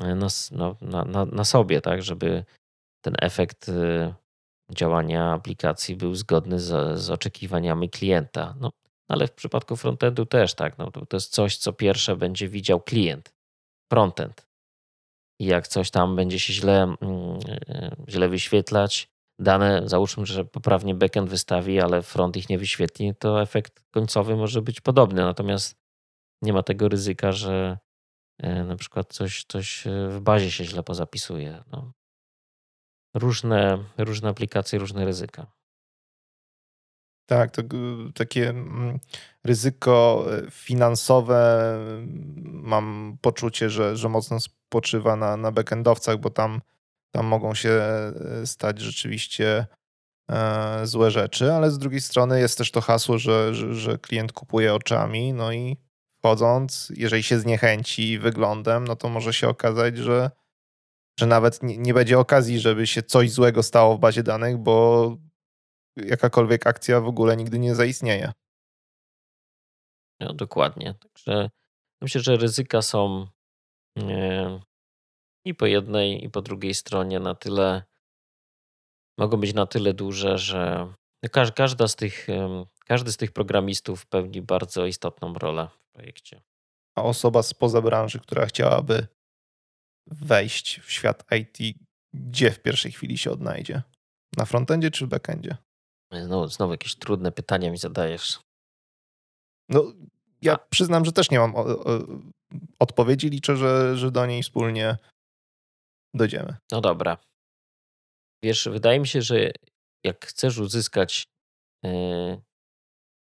[0.00, 2.44] na, no, na, na, na sobie, tak, żeby
[3.04, 3.70] ten efekt
[4.74, 8.54] działania aplikacji był zgodny z, z oczekiwaniami klienta.
[8.60, 8.72] No,
[9.08, 10.78] ale w przypadku frontendu też tak.
[10.78, 13.34] No, to, to jest coś, co pierwsze będzie widział klient,
[13.92, 14.46] frontend.
[15.40, 16.96] I jak coś tam będzie się źle, mm,
[17.68, 19.08] y, źle wyświetlać,
[19.38, 24.62] dane, załóżmy, że poprawnie backend wystawi, ale front ich nie wyświetli, to efekt końcowy może
[24.62, 25.22] być podobny.
[25.22, 25.76] Natomiast
[26.42, 27.78] nie ma tego ryzyka, że
[28.44, 31.64] y, na przykład coś, coś w bazie się źle pozapisuje.
[31.72, 31.92] No
[33.14, 35.46] różne, różne aplikacje, różne ryzyka.
[37.26, 37.62] Tak, to
[38.14, 38.98] takie mm,
[39.44, 41.78] ryzyko e, finansowe
[42.44, 46.60] mam poczucie, że, że mocno spoczywa na, na backendowcach, bo tam,
[47.14, 48.12] tam mogą się e,
[48.46, 49.66] stać rzeczywiście
[50.30, 54.32] e, złe rzeczy, ale z drugiej strony jest też to hasło, że, że, że klient
[54.32, 55.76] kupuje oczami, no i
[56.18, 60.30] wchodząc, jeżeli się zniechęci wyglądem, no to może się okazać, że
[61.20, 65.16] że nawet nie, nie będzie okazji, żeby się coś złego stało w bazie danych, bo
[65.96, 68.32] jakakolwiek akcja w ogóle nigdy nie zaistnieje.
[70.20, 70.94] No, dokładnie.
[70.94, 71.50] Także
[72.02, 73.26] myślę, że ryzyka są
[73.98, 74.60] e,
[75.44, 77.82] i po jednej, i po drugiej stronie na tyle,
[79.18, 80.92] mogą być na tyle duże, że
[81.54, 82.26] każda z tych,
[82.86, 86.42] każdy z tych programistów pełni bardzo istotną rolę w projekcie.
[86.98, 89.06] A osoba spoza branży, która chciałaby
[90.06, 91.78] wejść w świat IT,
[92.14, 93.82] gdzie w pierwszej chwili się odnajdzie?
[94.36, 95.56] Na frontendzie czy w backendzie?
[96.28, 98.40] No, znowu jakieś trudne pytania mi zadajesz.
[99.68, 99.92] No,
[100.42, 101.54] ja przyznam, że też nie mam
[102.78, 103.30] odpowiedzi.
[103.30, 104.96] Liczę, że, że do niej wspólnie
[106.14, 106.56] dojdziemy.
[106.72, 107.18] No dobra.
[108.44, 109.50] Wiesz, wydaje mi się, że
[110.04, 111.24] jak chcesz uzyskać
[111.82, 112.42] yy,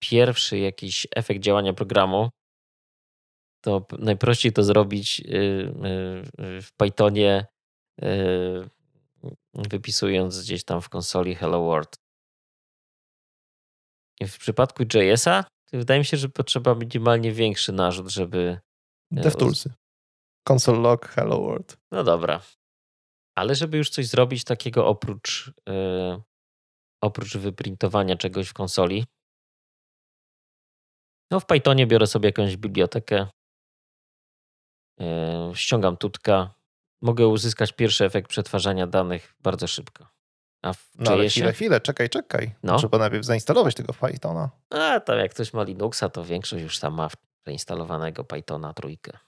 [0.03, 2.31] pierwszy jakiś efekt działania programu,
[3.63, 5.75] to najprościej to zrobić yy,
[6.39, 7.47] yy, w Pythonie,
[9.55, 11.97] wypisując gdzieś tam w konsoli Hello World.
[14.21, 18.59] W przypadku JS-a wydaje mi się, że potrzeba minimalnie większy narzut, żeby.
[19.11, 19.73] DevToolsy.
[20.49, 21.77] Console log Hello World.
[21.91, 22.43] No dobra.
[23.39, 26.23] Ale żeby już coś zrobić takiego oprócz, yy,
[27.03, 29.05] oprócz wyprintowania czegoś w konsoli,
[31.31, 33.27] no w Pythonie biorę sobie jakąś bibliotekę,
[35.55, 36.55] ściągam tutka,
[37.03, 40.07] mogę uzyskać pierwszy efekt przetwarzania danych bardzo szybko.
[40.63, 42.55] A w no ale chwilę, chwilę, czekaj, czekaj.
[42.63, 42.79] No.
[42.79, 44.51] Trzeba najpierw zainstalować tego Pythona.
[44.71, 47.09] A tam jak ktoś ma Linuxa, to większość już tam ma
[47.47, 49.19] zainstalowanego Pythona trójkę.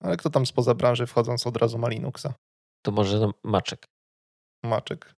[0.00, 2.34] Ale kto tam spoza branży wchodząc od razu ma Linuxa?
[2.82, 3.86] To może Maczek.
[4.64, 5.14] Maczek.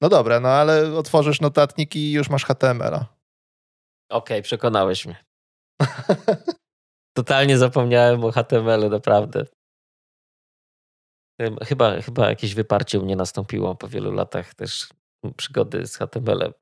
[0.00, 2.96] No dobra, no ale otworzysz notatnik i już masz HTML-a.
[2.96, 5.24] Okej, okay, przekonałeś mnie.
[7.16, 9.46] Totalnie zapomniałem o HTML-u, naprawdę.
[11.62, 14.88] Chyba, chyba jakieś wyparcie u mnie nastąpiło po wielu latach też
[15.36, 16.52] przygody z HTML-em.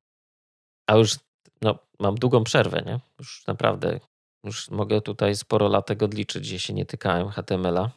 [0.87, 1.19] A już
[1.63, 3.01] no, mam długą przerwę, nie?
[3.19, 4.01] Już naprawdę,
[4.45, 7.91] już mogę tutaj sporo latek odliczyć, gdzie się nie tykałem HTML-a.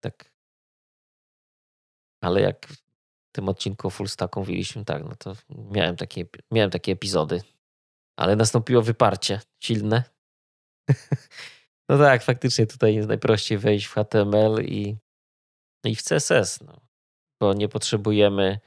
[0.00, 0.30] Tak
[2.20, 6.92] ale jak w tym odcinku full stack mówiliśmy, tak, no to miałem takie, miałem takie
[6.92, 7.42] epizody.
[8.16, 10.04] Ale nastąpiło wyparcie silne.
[11.90, 14.96] no tak, faktycznie tutaj jest najprościej wejść w HTML i,
[15.84, 16.80] i w CSS, no,
[17.40, 18.60] bo nie potrzebujemy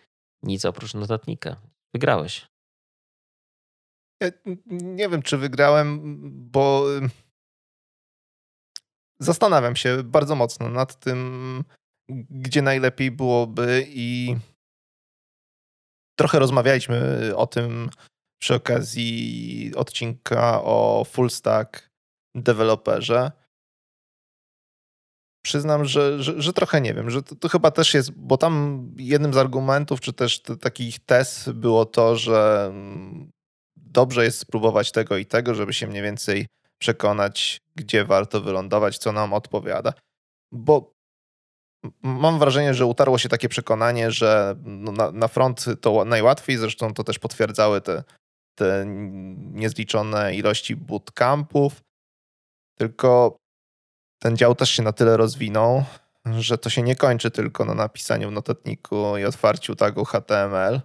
[0.44, 1.62] nic oprócz notatnika.
[1.94, 2.48] Wygrałeś.
[4.22, 4.30] Ja
[4.68, 6.00] nie wiem, czy wygrałem,
[6.52, 6.86] bo
[9.20, 11.64] zastanawiam się bardzo mocno nad tym,
[12.30, 14.36] gdzie najlepiej byłoby i
[16.20, 17.90] trochę rozmawialiśmy o tym
[18.42, 21.93] przy okazji odcinka o full stack
[22.36, 23.32] deweloperze.
[25.46, 28.88] Przyznam, że, że, że, trochę nie wiem, że to, to, chyba też jest, bo tam
[28.98, 32.72] jednym z argumentów, czy też takich tez było to, że
[33.76, 36.48] dobrze jest spróbować tego i tego, żeby się mniej więcej
[36.82, 39.94] przekonać, gdzie warto wylądować, co nam odpowiada.
[40.52, 40.94] Bo
[42.04, 46.94] mam wrażenie, że utarło się takie przekonanie, że no, na, na front to najłatwiej, zresztą
[46.94, 48.04] to też potwierdzały te,
[48.56, 48.86] te
[49.36, 51.82] niezliczone ilości bootcampów,
[52.80, 53.38] tylko
[54.22, 55.84] ten dział też się na tyle rozwinął,
[56.26, 60.82] że to się nie kończy tylko na napisaniu w notatniku i otwarciu tagu HTML,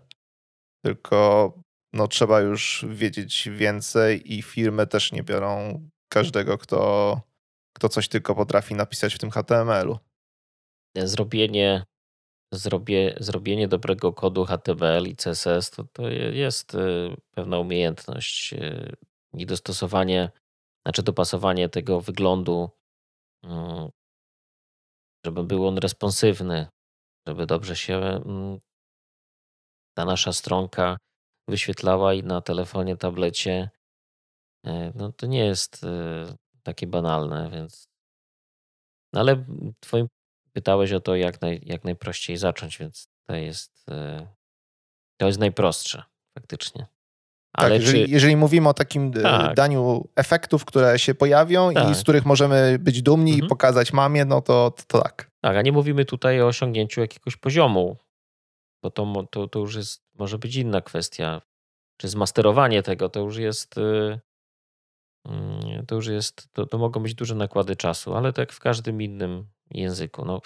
[0.84, 1.52] tylko
[1.92, 7.20] no, trzeba już wiedzieć więcej i firmy też nie biorą każdego, kto,
[7.76, 9.98] kto coś tylko potrafi napisać w tym HTML-u
[10.96, 11.84] zrobienie,
[12.52, 18.96] zrobie, zrobienie dobrego kodu HTML i CSS to, to jest y, pewna umiejętność y,
[19.34, 20.30] i dostosowanie,
[20.88, 22.70] znaczy dopasowanie tego wyglądu,
[23.42, 23.88] mm,
[25.24, 26.66] żeby był on responsywny,
[27.26, 28.60] żeby dobrze się mm,
[29.96, 30.96] ta nasza stronka
[31.48, 33.70] wyświetlała i na telefonie, tablecie.
[34.66, 35.86] Y, no to nie jest
[36.62, 37.88] takie banalne, więc.
[39.12, 39.44] No ale
[39.80, 40.06] Twoim
[40.52, 44.26] pytałeś o to, jak, naj, jak najprościej zacząć, więc to jest, e,
[45.20, 46.02] to jest najprostsze
[46.38, 46.86] faktycznie.
[47.52, 48.10] Tak, Ale tak, jeżeli, czy...
[48.10, 49.54] jeżeli, mówimy o takim e, tak.
[49.54, 51.90] daniu efektów, które się pojawią tak.
[51.90, 53.46] i z których możemy być dumni mhm.
[53.46, 55.30] i pokazać mamie, no to, to, to tak.
[55.40, 57.96] Tak, a nie mówimy tutaj o osiągnięciu jakiegoś poziomu,
[58.82, 61.42] bo to, to, to już jest, może być inna kwestia.
[62.00, 63.78] Czy zmasterowanie tego to już jest.
[63.78, 64.20] E,
[65.28, 69.02] mm, to już jest, to, to mogą być duże nakłady czasu, ale tak w każdym
[69.02, 70.24] innym języku.
[70.24, 70.40] No,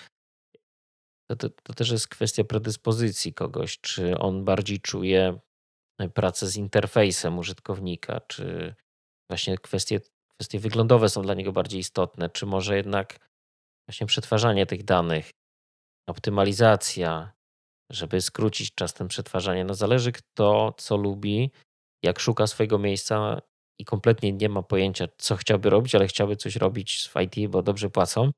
[1.30, 5.38] to, to, to też jest kwestia predyspozycji kogoś, czy on bardziej czuje
[6.14, 8.74] pracę z interfejsem użytkownika, czy
[9.30, 10.00] właśnie kwestie,
[10.34, 13.28] kwestie wyglądowe są dla niego bardziej istotne, czy może jednak
[13.88, 15.30] właśnie przetwarzanie tych danych,
[16.08, 17.32] optymalizacja,
[17.92, 19.64] żeby skrócić czas ten przetwarzania.
[19.64, 21.50] No zależy kto co lubi,
[22.04, 23.40] jak szuka swojego miejsca
[23.80, 27.62] i kompletnie nie ma pojęcia, co chciałby robić, ale chciałby coś robić w IT, bo
[27.62, 28.30] dobrze płacą,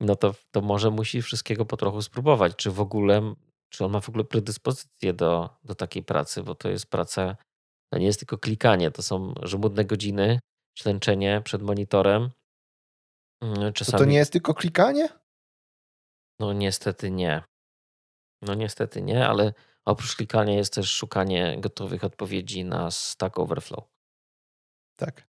[0.00, 2.56] no to, to może musi wszystkiego po trochu spróbować.
[2.56, 3.34] Czy w ogóle,
[3.70, 7.36] czy on ma w ogóle predyspozycję do, do takiej pracy, bo to jest praca,
[7.92, 10.40] to nie jest tylko klikanie, to są żmudne godziny,
[10.78, 12.30] ślęczenie przed monitorem.
[13.74, 13.92] Czasami...
[13.92, 15.08] To, to nie jest tylko klikanie?
[16.40, 17.42] No niestety nie.
[18.42, 19.52] No niestety nie, ale
[19.84, 23.84] oprócz klikania jest też szukanie gotowych odpowiedzi na Stack Overflow.
[24.96, 25.30] Tak.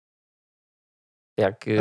[1.38, 1.77] Jak, y,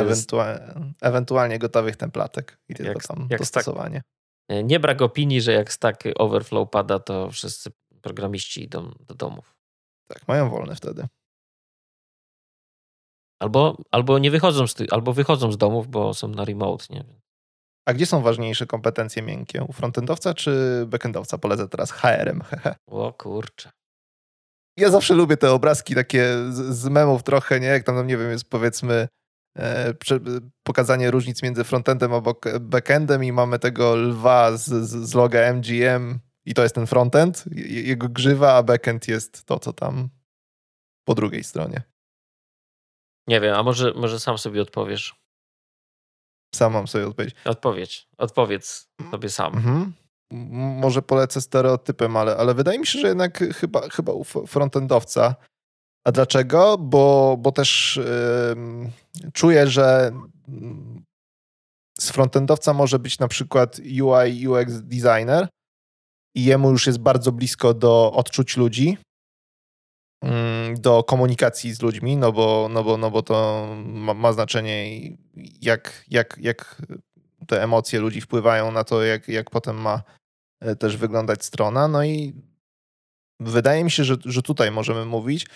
[1.01, 4.01] ewentualnie gotowych templatek i tylko tam jak dostosowanie.
[4.49, 7.71] Stack, nie brak opinii, że jak Stack Overflow pada, to wszyscy
[8.01, 9.55] programiści idą do domów.
[10.07, 11.07] Tak, mają wolne wtedy.
[13.39, 17.21] Albo, albo nie wychodzą z, albo wychodzą z domów, bo są na remote, nie wiem.
[17.87, 19.63] A gdzie są ważniejsze kompetencje miękkie?
[19.63, 21.37] U frontendowca czy backendowca?
[21.37, 22.41] Polecę teraz HR-em.
[22.87, 23.69] o kurczę.
[24.77, 27.67] Ja zawsze lubię te obrazki takie z, z memów trochę, nie?
[27.67, 29.07] Jak tam, nie wiem, jest powiedzmy e,
[30.63, 32.21] pokazanie różnic między frontendem a
[32.59, 38.09] backendem i mamy tego lwa z, z, loga MGM i to jest ten frontend, jego
[38.09, 40.09] grzywa, a backend jest to, co tam
[41.07, 41.81] po drugiej stronie.
[43.27, 45.15] Nie wiem, a może, może sam sobie odpowiesz?
[46.55, 47.35] Sam mam sobie odpowiedzieć.
[47.45, 48.07] Odpowiedź.
[48.17, 49.53] Odpowiedz sobie sam.
[49.55, 49.93] Mhm.
[50.81, 55.35] Może polecę stereotypem, ale, ale wydaje mi się, że jednak chyba, chyba u frontendowca.
[56.05, 56.77] A dlaczego?
[56.77, 57.99] Bo, bo też
[58.55, 60.11] yy, czuję, że
[61.99, 65.47] z frontendowca może być na przykład UI, UX designer
[66.35, 68.97] i jemu już jest bardzo blisko do odczuć ludzi,
[70.23, 74.99] Mm, do komunikacji z ludźmi, no bo, no bo, no bo to ma, ma znaczenie,
[75.61, 76.81] jak, jak, jak
[77.47, 80.01] te emocje ludzi wpływają na to, jak, jak potem ma
[80.59, 81.87] e, też wyglądać strona.
[81.87, 82.33] No i
[83.39, 85.47] wydaje mi się, że, że tutaj możemy mówić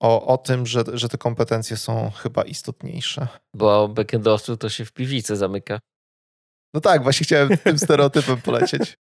[0.00, 3.28] o, o tym, że, że te kompetencje są chyba istotniejsze.
[3.54, 5.78] Bo backendowców to się w piwnicy zamyka.
[6.74, 8.98] No tak, właśnie chciałem tym stereotypem polecieć.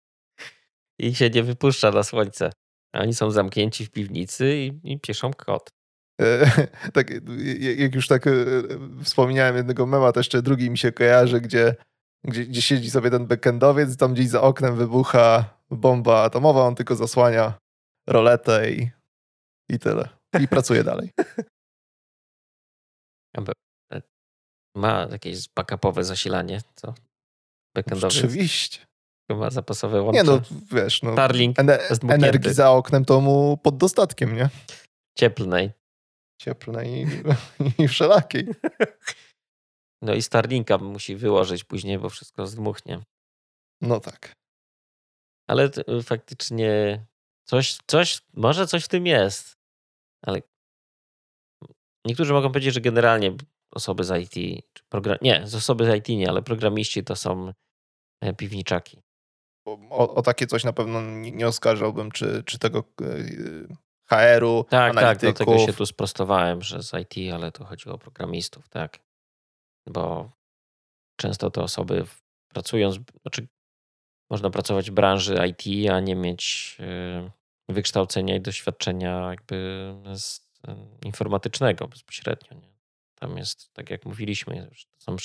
[0.99, 2.51] I się nie wypuszcza na słońce.
[2.93, 5.69] Oni są zamknięci w piwnicy i, i piszą kod.
[6.21, 6.51] E,
[6.93, 7.11] tak,
[7.77, 8.31] jak już tak e,
[9.03, 11.75] wspomniałem jednego mema, to jeszcze drugi mi się kojarzy, gdzie,
[12.23, 16.95] gdzie, gdzie siedzi sobie ten backendowiec, tam gdzieś za oknem wybucha bomba atomowa, on tylko
[16.95, 17.53] zasłania
[18.07, 18.89] roletę i,
[19.69, 20.16] i tyle.
[20.41, 21.11] I pracuje dalej.
[23.93, 24.01] E,
[24.75, 26.93] ma jakieś backupowe zasilanie, co?
[27.75, 28.17] Backendowiec?
[28.17, 28.85] Oczywiście.
[29.31, 30.17] Chyba zapasowe łącze.
[30.17, 34.49] Nie no, wiesz, no, Starlink ener- energii za oknem to mu pod dostatkiem, nie?
[35.17, 35.71] Cieplnej.
[36.41, 37.07] Cieplnej
[37.79, 38.47] i, i wszelakiej.
[40.01, 42.99] No i Starlinka musi wyłożyć później, bo wszystko zdmuchnie.
[43.81, 44.33] No tak.
[45.49, 45.69] Ale
[46.03, 47.05] faktycznie
[47.47, 49.56] coś, coś, może coś w tym jest.
[50.21, 50.41] Ale
[52.05, 53.35] niektórzy mogą powiedzieć, że generalnie
[53.71, 55.17] osoby z IT, czy program...
[55.21, 57.53] nie, osoby z IT nie, ale programiści to są
[58.21, 59.01] e, piwniczaki
[59.89, 63.05] o, o, takie coś na pewno nie, oskarżałbym, czy, czy tego e,
[64.09, 65.37] HR-u, Tak, analityków.
[65.37, 68.99] tak, do tego się tu sprostowałem, że z IT, ale to chodziło o programistów, tak.
[69.89, 70.31] Bo
[71.19, 72.05] często te osoby
[72.53, 72.91] pracują,
[73.21, 73.47] znaczy
[74.29, 77.31] można pracować w branży IT, a nie mieć e,
[77.69, 80.47] wykształcenia i doświadczenia jakby z,
[81.05, 82.57] informatycznego bezpośrednio.
[82.57, 82.77] Nie?
[83.15, 85.15] Tam jest, tak jak mówiliśmy, są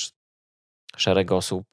[0.96, 1.66] szereg osób,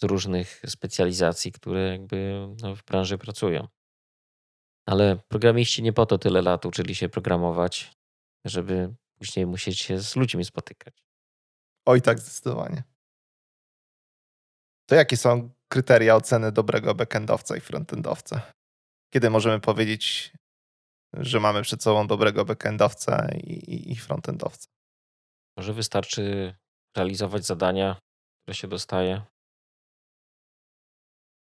[0.00, 3.68] z różnych specjalizacji, które jakby no, w branży pracują.
[4.86, 7.92] Ale programiści nie po to tyle lat uczyli się programować,
[8.44, 11.04] żeby później musieć się z ludźmi spotykać.
[11.86, 12.82] Oj, tak, zdecydowanie.
[14.86, 18.52] To jakie są kryteria oceny dobrego backendowca i frontendowca?
[19.10, 20.32] Kiedy możemy powiedzieć,
[21.12, 24.68] że mamy przed sobą dobrego backendowca i, i frontendowca?
[25.56, 26.54] Może wystarczy
[26.96, 27.96] realizować zadania,
[28.42, 29.22] które się dostaje,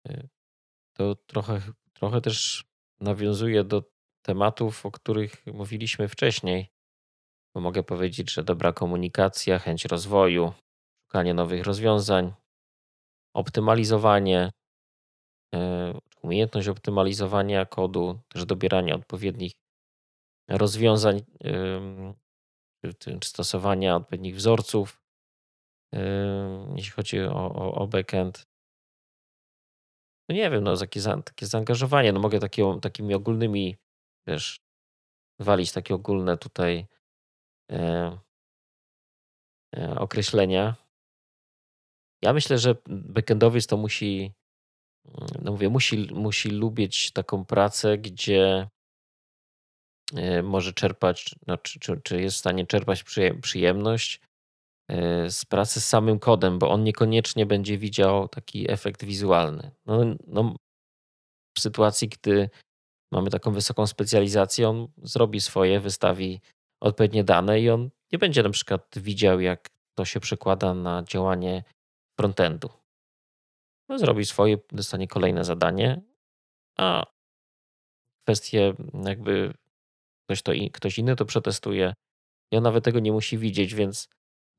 [0.07, 0.30] Y,
[0.93, 1.62] to trochę,
[1.93, 2.66] trochę też
[2.99, 3.84] nawiązuje do
[4.22, 6.70] tematów, o których mówiliśmy wcześniej.
[7.55, 10.53] Bo mogę powiedzieć, że dobra komunikacja, chęć rozwoju,
[11.05, 12.34] szukanie nowych rozwiązań,
[13.36, 14.51] optymalizowanie,
[15.55, 15.60] y,
[16.22, 19.51] umiejętność optymalizowania kodu, też dobierania odpowiednich
[20.49, 21.22] rozwiązań,
[22.99, 25.01] czy stosowania odpowiednich wzorców,
[26.76, 28.49] jeśli chodzi o, o, o backend
[30.30, 33.76] no nie wiem, no takie, takie zaangażowanie, no mogę takie, takimi ogólnymi,
[34.28, 34.59] wiesz,
[35.39, 36.88] walić takie ogólne tutaj
[37.72, 38.20] e,
[39.78, 40.76] e, określenia.
[42.22, 44.34] Ja myślę, że backendowiec to musi
[45.41, 48.70] no mówię, musi, musi lubić taką pracę, gdzie
[50.16, 53.03] e, może czerpać, no, czy, czy, czy jest w stanie czerpać
[53.41, 54.22] przyjemność
[54.89, 59.72] e, z pracy z samym kodem, bo on niekoniecznie będzie widział taki efekt wizualny.
[59.86, 60.55] No, no,
[61.57, 62.49] w sytuacji, gdy
[63.12, 66.41] mamy taką wysoką specjalizację, on zrobi swoje, wystawi
[66.82, 71.64] odpowiednie dane i on nie będzie na przykład widział, jak to się przekłada na działanie
[72.20, 72.70] frontendu.
[73.90, 76.02] No, zrobi swoje, dostanie kolejne zadanie,
[76.78, 77.06] a
[78.28, 78.74] kwestie
[79.06, 79.54] jakby
[80.26, 81.94] ktoś, to, ktoś inny to przetestuje
[82.54, 84.10] i on nawet tego nie musi widzieć, więc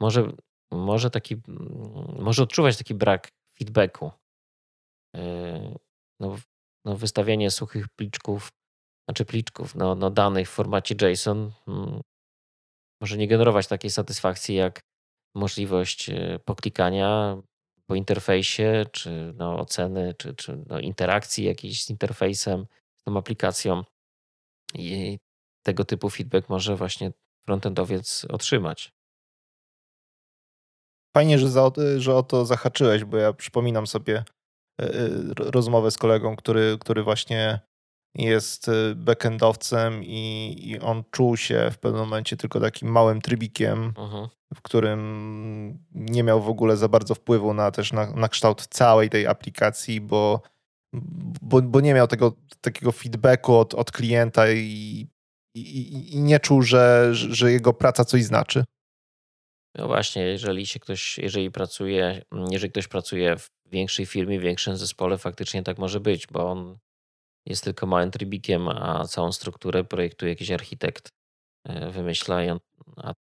[0.01, 0.33] może,
[0.73, 1.37] może taki,
[2.19, 3.29] może odczuwać taki brak
[3.59, 4.11] feedbacku.
[5.15, 5.79] Yy,
[6.21, 6.37] no,
[6.85, 8.49] no wystawianie suchych pliczków,
[9.09, 12.01] znaczy pliczków, no, no danych w formacie JSON mm,
[13.01, 14.81] może nie generować takiej satysfakcji jak
[15.35, 17.37] możliwość e, poklikania
[17.91, 22.67] po interfejsie, czy no, oceny, czy, czy no, interakcji jakiejś z interfejsem,
[22.97, 23.85] z tą aplikacją.
[24.75, 25.19] I
[25.63, 27.13] tego typu feedback może właśnie
[27.47, 28.93] frontendowiec otrzymać.
[31.17, 34.25] Fajnie, że, za, że o to zahaczyłeś, bo ja przypominam sobie
[34.81, 37.61] e, e, rozmowę z kolegą, który, który właśnie
[38.15, 43.93] jest y, backendowcem i, i on czuł się w pewnym momencie tylko takim małym trybikiem,
[43.93, 44.29] uh-huh.
[44.55, 49.11] w którym nie miał w ogóle za bardzo wpływu na też na, na kształt całej
[49.11, 50.43] tej aplikacji, bo,
[51.43, 55.07] bo, bo nie miał tego takiego feedbacku od, od klienta i,
[55.55, 58.65] i, i nie czuł, że, że jego praca coś znaczy.
[59.75, 64.77] No właśnie, jeżeli się ktoś, jeżeli pracuje, jeżeli ktoś pracuje w większej firmie, w większym
[64.77, 66.79] zespole, faktycznie tak może być, bo on
[67.47, 71.09] jest tylko małym trybikiem, a całą strukturę projektuje jakiś architekt,
[71.65, 72.37] e, wymyśla,
[72.97, 73.15] a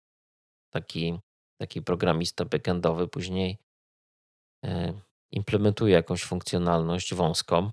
[0.73, 1.19] taki,
[1.61, 3.57] taki programista backendowy później
[4.65, 5.01] e,
[5.31, 7.71] implementuje jakąś funkcjonalność wąską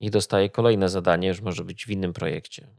[0.00, 2.76] i dostaje kolejne zadanie, już może być w innym projekcie.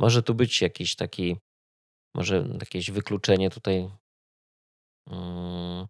[0.00, 1.36] Może tu być jakiś taki,
[2.14, 3.90] może jakieś wykluczenie tutaj
[5.06, 5.86] um,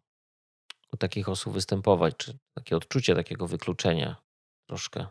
[0.93, 4.17] u takich osób występować, czy takie odczucie takiego wykluczenia
[4.69, 5.07] troszkę.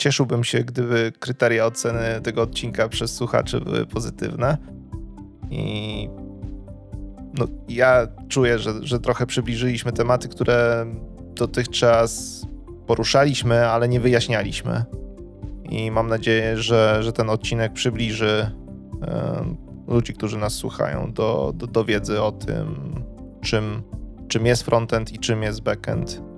[0.00, 4.58] Cieszyłbym się, gdyby kryteria oceny tego odcinka przez słuchaczy były pozytywne.
[5.50, 6.08] I
[7.38, 10.86] no, ja czuję, że, że trochę przybliżyliśmy tematy, które
[11.34, 12.42] dotychczas
[12.86, 14.84] poruszaliśmy, ale nie wyjaśnialiśmy.
[15.70, 18.50] I mam nadzieję, że, że ten odcinek przybliży
[19.88, 22.94] ludzi, którzy nas słuchają, do, do, do wiedzy o tym,
[23.42, 23.82] czym,
[24.28, 26.29] czym jest frontend i czym jest backend.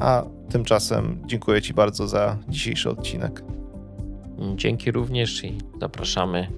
[0.00, 3.44] A Tymczasem dziękuję Ci bardzo za dzisiejszy odcinek.
[4.56, 6.48] Dzięki również i zapraszamy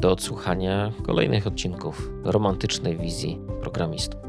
[0.00, 4.25] do odsłuchania kolejnych odcinków romantycznej wizji programistów.